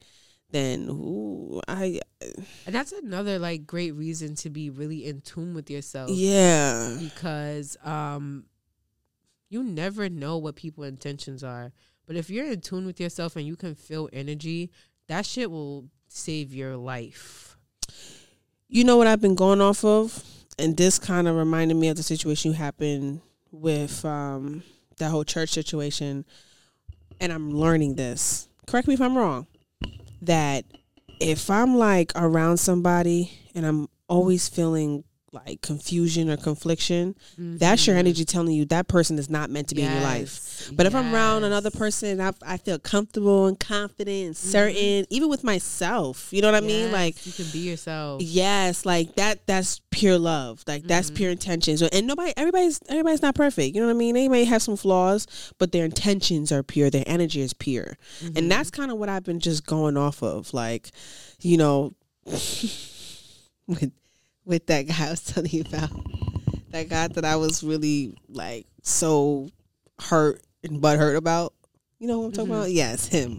[0.51, 2.01] then ooh, I
[2.65, 6.09] And that's another like great reason to be really in tune with yourself.
[6.11, 8.45] yeah because um
[9.51, 11.73] you never know what people's intentions are
[12.07, 14.71] But if you're in tune with yourself and you can feel energy,
[15.09, 17.57] that shit will save your life.
[18.69, 20.23] You know what I've been going off of?
[20.59, 23.21] And this kind of reminded me of the situation you happened
[23.51, 24.63] with um,
[24.99, 26.25] that whole church situation.
[27.21, 28.49] And I'm learning this.
[28.67, 29.47] Correct me if I'm wrong.
[30.23, 30.65] That
[31.21, 35.05] if I'm like around somebody and I'm always feeling
[35.47, 38.01] like confusion or confliction, that's your Mhm.
[38.01, 40.23] energy telling you that person is not meant to be in your life.
[40.23, 45.05] Yes, But if I'm around another person, I, I feel comfortable and confident and certain,
[45.11, 46.29] even with myself.
[46.33, 46.91] You know what I mean?
[46.91, 48.23] Like, you can be yourself.
[48.23, 49.47] yes, like that.
[49.47, 50.63] That's pure love.
[50.67, 51.15] Like that's Mhm.
[51.17, 51.83] pure intentions.
[51.83, 53.75] And nobody, everybody's, everybody's not perfect.
[53.75, 54.15] You know what I mean?
[54.15, 55.27] They may have some flaws,
[55.59, 56.89] but their intentions are pure.
[56.91, 57.99] Their energy is pure,
[58.35, 60.53] and that's kind of what I've been just going off of.
[60.55, 60.91] Like,
[61.41, 61.95] you know,
[63.67, 63.93] with
[64.47, 65.91] with that guy I was telling you about,
[66.71, 69.51] that guy that I was really like so
[70.01, 71.53] hurt and butthurt about.
[71.99, 72.57] You know what I'm talking Mhm.
[72.57, 72.71] about?
[72.73, 73.37] Yes, him.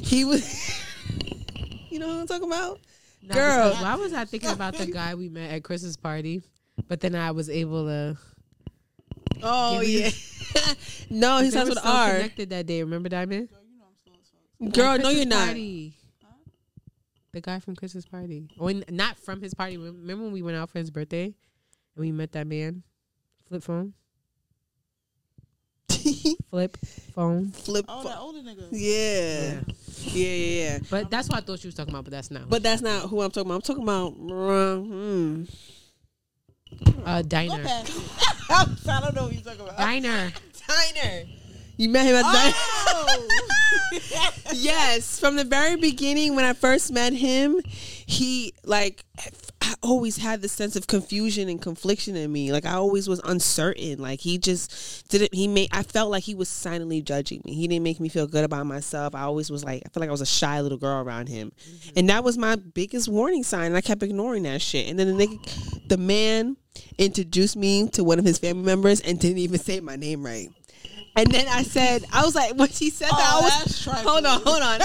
[0.00, 0.42] He was.
[1.90, 2.80] you know what I'm talking about?
[3.22, 3.68] Nah, girl.
[3.70, 6.42] because Why was I thinking about the guy we met at Chris's party?
[6.88, 8.16] But then I was able to.
[9.42, 10.10] Oh Give me- yeah.
[11.10, 12.12] no, he they starts with so R.
[12.14, 12.82] Connected that day.
[12.82, 13.48] Remember Diamond?
[14.72, 15.46] Girl, no, you're not.
[15.48, 15.94] Party.
[17.32, 18.48] The guy from Chris's party.
[18.56, 19.76] When not from his party.
[19.76, 21.34] Remember when we went out for his birthday and
[21.96, 22.82] we met that man?
[23.48, 23.94] Flip phone.
[26.50, 26.76] Flip
[27.14, 27.50] phone.
[27.52, 27.84] Flip.
[27.88, 28.68] Oh, that older nigga.
[28.72, 29.60] yeah.
[30.12, 30.78] yeah, yeah, yeah.
[30.90, 32.04] But that's what I thought you was talking about.
[32.04, 32.48] But that's not.
[32.48, 33.56] But that's not who I'm talking about.
[33.56, 34.08] I'm talking about.
[34.08, 35.44] uh, hmm.
[37.04, 37.62] uh, Go diner.
[37.62, 38.20] past it.
[38.50, 39.78] I don't know what you're talking about.
[39.78, 40.32] Diner.
[40.68, 41.24] Diner.
[41.80, 42.24] You met him at.
[42.26, 43.28] Oh.
[44.52, 49.02] yes, from the very beginning when I first met him, he like
[49.62, 52.52] I always had this sense of confusion and confliction in me.
[52.52, 53.98] Like I always was uncertain.
[53.98, 57.54] Like he just didn't he made I felt like he was silently judging me.
[57.54, 59.14] He didn't make me feel good about myself.
[59.14, 61.50] I always was like I felt like I was a shy little girl around him.
[61.50, 61.98] Mm-hmm.
[61.98, 63.68] And that was my biggest warning sign.
[63.68, 64.86] And I kept ignoring that shit.
[64.90, 66.58] And then the nigga the man
[66.98, 70.50] introduced me to one of his family members and didn't even say my name right.
[71.16, 73.58] And then I said, I was like, when he said oh, that, I Oh, was
[73.58, 74.06] that's trifling.
[74.06, 74.80] hold on, hold on.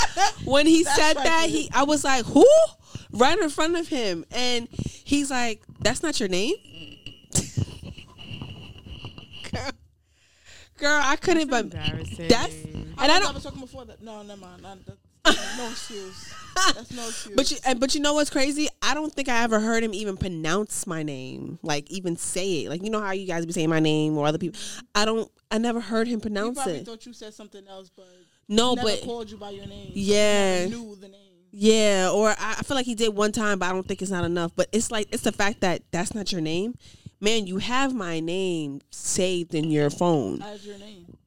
[0.45, 2.45] When he That's said that, he I was like, who?
[3.11, 6.55] Right in front of him, and he's like, "That's not your name."
[9.53, 9.71] girl,
[10.77, 11.49] girl, I couldn't.
[11.49, 12.27] But Embarrassing.
[12.27, 13.33] that's I and I I I don't.
[13.35, 14.01] was talking before that.
[14.01, 14.63] No, never mind.
[14.63, 14.97] Not, that,
[15.57, 16.33] no excuse.
[16.55, 17.35] That's no excuse.
[17.35, 18.67] But you, and- but you know what's crazy?
[18.81, 22.69] I don't think I ever heard him even pronounce my name, like even say it.
[22.69, 24.59] Like you know how you guys be saying my name or other people.
[24.93, 25.29] I don't.
[25.51, 26.85] I never heard him he pronounce probably it.
[26.85, 28.07] thought you said something else, but
[28.47, 29.91] No, never but called you by your name.
[29.93, 30.63] Yeah.
[30.65, 31.21] He never knew the name.
[31.51, 34.11] Yeah, or I, I feel like he did one time, but I don't think it's
[34.11, 34.51] not enough.
[34.55, 36.75] But it's like it's the fact that that's not your name,
[37.21, 37.47] man.
[37.47, 40.41] You have my name saved in your phone.
[40.41, 41.17] As your name.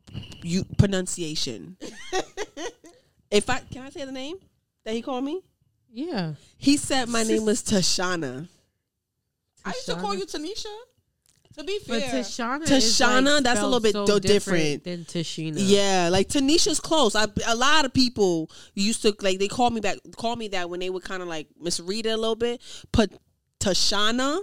[0.43, 1.77] You pronunciation.
[3.31, 4.37] if I can I say the name
[4.89, 5.43] that he called me?
[5.93, 6.33] Yeah.
[6.57, 8.49] He said my name was Tashana.
[9.65, 10.65] I used to call you Tanisha.
[11.59, 14.21] To be fair, But fair, Tashana, Tashana, is like that's a little bit so do-
[14.21, 14.85] different.
[14.85, 15.57] than Tashina.
[15.59, 17.15] Yeah, like Tanisha's close.
[17.17, 20.71] I, a lot of people used to like they call me back, call me that
[20.71, 22.63] when they would kind of like misread it a little bit.
[22.93, 23.11] But
[23.61, 24.41] Tashana,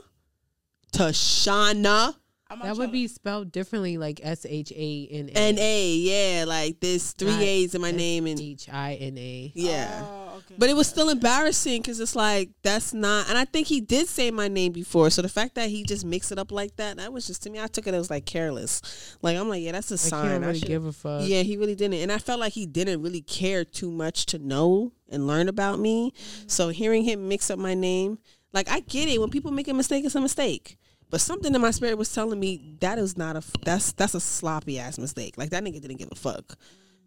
[0.91, 2.15] Tashana,
[2.61, 5.93] That would be spelled differently, like S H A N N A.
[5.95, 9.51] Yeah, like there's three Not A's in my name and H I N A.
[9.53, 10.01] to- yeah.
[10.03, 10.24] Oh.
[10.57, 14.07] But it was still embarrassing because it's like that's not, and I think he did
[14.07, 15.09] say my name before.
[15.09, 17.49] So the fact that he just mixed it up like that, that was just to
[17.49, 17.59] me.
[17.59, 19.17] I took it as like careless.
[19.21, 20.29] Like I'm like, yeah, that's a I sign.
[20.29, 21.23] can't I should- give a fuck.
[21.25, 21.99] Yeah, he really didn't.
[22.01, 25.79] And I felt like he didn't really care too much to know and learn about
[25.79, 26.11] me.
[26.11, 26.47] Mm-hmm.
[26.47, 28.19] So hearing him mix up my name,
[28.53, 29.19] like I get it.
[29.19, 30.77] When people make a mistake, it's a mistake.
[31.09, 34.19] But something in my spirit was telling me that is not a that's that's a
[34.19, 35.37] sloppy ass mistake.
[35.37, 36.57] Like that nigga didn't give a fuck.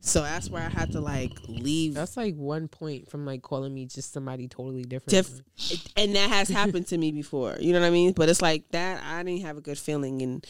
[0.01, 1.95] So that's where I had to like leave.
[1.95, 5.11] That's like one point from like calling me just somebody totally different.
[5.11, 7.57] Diff- and that has happened to me before.
[7.61, 8.13] You know what I mean?
[8.13, 10.47] But it's like that I didn't have a good feeling and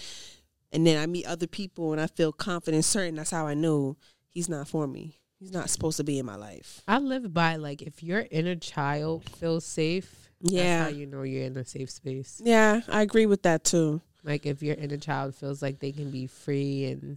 [0.70, 3.96] and then I meet other people and I feel confident, certain that's how I know
[4.28, 5.18] he's not for me.
[5.38, 6.82] He's not supposed to be in my life.
[6.86, 10.80] I live by like if your inner child feels safe, Yeah.
[10.80, 12.42] that's how you know you're in a safe space.
[12.44, 14.03] Yeah, I agree with that too.
[14.24, 17.16] Like if your inner child feels like they can be free and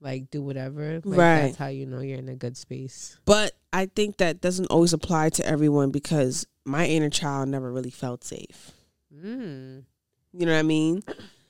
[0.00, 1.40] like do whatever, like Right.
[1.42, 3.18] that's how you know you're in a good space.
[3.24, 7.90] But I think that doesn't always apply to everyone because my inner child never really
[7.90, 8.72] felt safe.
[9.14, 9.84] Mm.
[10.32, 11.02] You know what I mean?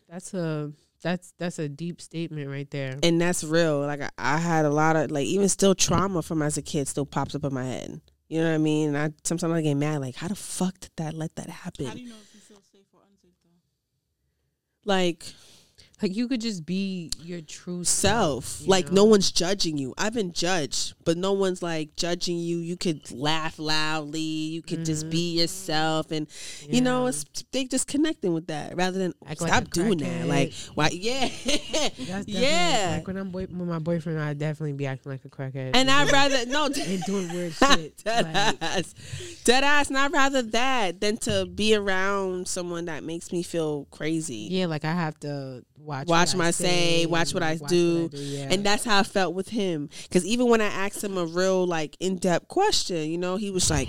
[0.09, 0.73] That's a
[1.03, 2.99] that's that's a deep statement right there.
[3.03, 3.81] And that's real.
[3.81, 6.89] Like I, I had a lot of like even still trauma from as a kid
[6.89, 8.01] still pops up in my head.
[8.29, 8.89] You know what I mean?
[8.95, 11.87] And I sometimes I get mad like how the fuck did that let that happen?
[11.87, 14.91] How do you know if you feel safe or unsafe though?
[14.91, 15.25] like
[16.03, 18.61] like you could just be your true self.
[18.61, 18.97] you Like know?
[19.03, 19.95] no one's judging you.
[19.97, 22.59] I've been judged, but no one's like judging you.
[22.59, 24.21] You could laugh loudly.
[24.21, 26.27] You could just be yourself, and
[26.69, 27.09] you know, Mm-hmm.
[27.09, 30.27] It's they just connecting with that rather than Act stop a doing that.
[30.27, 30.89] Like why?
[30.93, 32.95] Yeah, That's yeah.
[32.99, 35.71] Like when I'm boy- with my boyfriend, I definitely be acting like a crackhead.
[35.75, 36.67] And I'd rather no.
[36.77, 37.97] and doing weird shit.
[38.05, 38.95] Dead like- ass.
[39.45, 39.89] Dead ass.
[39.89, 44.49] And I'd rather that than to be around someone that makes me feel crazy.
[44.51, 47.71] yeah, like I have to watch Watch what my I say, watch what I watch
[47.71, 48.11] do.
[48.13, 48.49] yeah.
[48.51, 49.89] And that's how I felt with him.
[50.03, 53.51] Because even when I asked him a real, like, in depth question, you know, he
[53.51, 53.89] was like,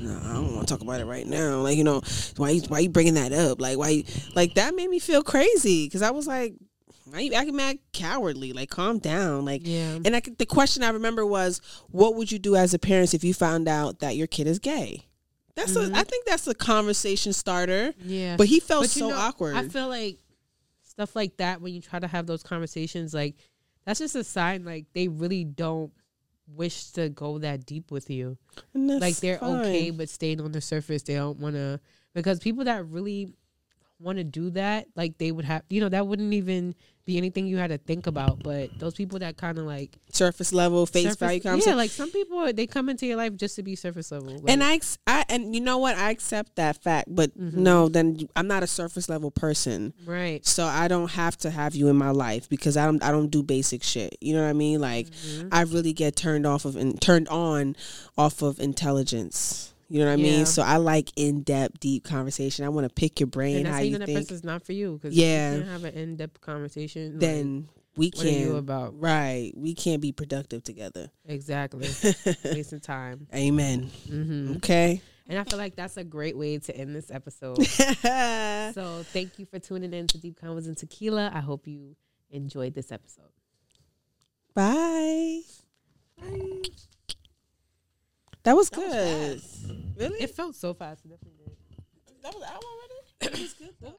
[0.00, 1.60] no, I don't want to talk about it right now.
[1.60, 2.00] Like, you know,
[2.36, 3.60] why you, why you bringing that up?
[3.60, 4.04] Like, why you,
[4.34, 5.86] like, that made me feel crazy.
[5.86, 6.54] Because I was like,
[7.06, 8.52] why you acting mad cowardly?
[8.52, 9.44] Like, calm down.
[9.44, 11.60] Like, yeah, and I, the question I remember was,
[11.90, 14.58] what would you do as a parent if you found out that your kid is
[14.58, 15.06] gay?
[15.56, 15.94] That's Mhm.
[15.94, 17.94] a, I think that's a conversation starter.
[18.04, 18.36] yeah.
[18.36, 19.54] But he felt But so know, awkward.
[19.54, 20.18] I feel like
[20.94, 23.36] stuff like that when you try to have those conversations, like
[23.84, 25.92] that's just a sign like they really don't
[26.46, 28.36] wish to go that deep with you.
[28.74, 29.60] Like they're fine.
[29.60, 31.02] okay but staying on the surface.
[31.02, 31.80] They don't want to
[32.14, 33.34] because people that really
[33.98, 36.74] want to do that, like they would have, you know, that wouldn't even
[37.06, 38.42] be anything you had to think about.
[38.42, 42.10] But those people that kind of like Surface level, face surface- value yeah, like some
[42.10, 44.28] people they come into your life just to be surface level.
[44.38, 45.96] Like, and I, I, and you know what?
[45.96, 47.54] I accept that fact, but Mhm.
[47.54, 51.74] no, then I'm not a surface level person, right, so I don't have to have
[51.74, 54.16] you in my life because I don't, I don't do basic shit.
[54.20, 54.80] You know what I mean?
[54.80, 55.48] Like, Mhm.
[55.52, 57.74] I really get turned off of and turned on
[58.16, 59.73] off of intelligence.
[59.94, 60.36] You know what I Yeah.
[60.38, 60.46] mean?
[60.46, 62.64] So I like in depth, deep conversation.
[62.64, 64.18] I want to pick your brain, and how you even that think.
[64.18, 65.52] person's not for you because Yeah.
[65.52, 67.12] you can't have an in depth conversation.
[67.12, 68.58] like, Then we are you can't.
[68.58, 69.00] about?
[69.00, 71.12] Right, we can't be productive together.
[71.26, 71.86] Exactly,
[72.44, 73.28] wasting time.
[73.32, 73.88] Amen.
[74.08, 75.00] hmm Okay.
[75.28, 77.64] And I feel like that's a great way to end this episode.
[78.74, 81.30] so thank you for tuning in to Deep Convos and Tequila.
[81.32, 81.94] I hope you
[82.32, 83.30] enjoyed this episode.
[84.54, 85.42] Bye.
[86.20, 86.62] Bye.
[88.44, 89.94] That was That was good.
[89.98, 90.20] really?
[90.22, 91.04] It felt so fast.
[91.04, 92.22] It definitely did.
[92.22, 92.94] That was an hour already.
[93.20, 93.92] It was good though.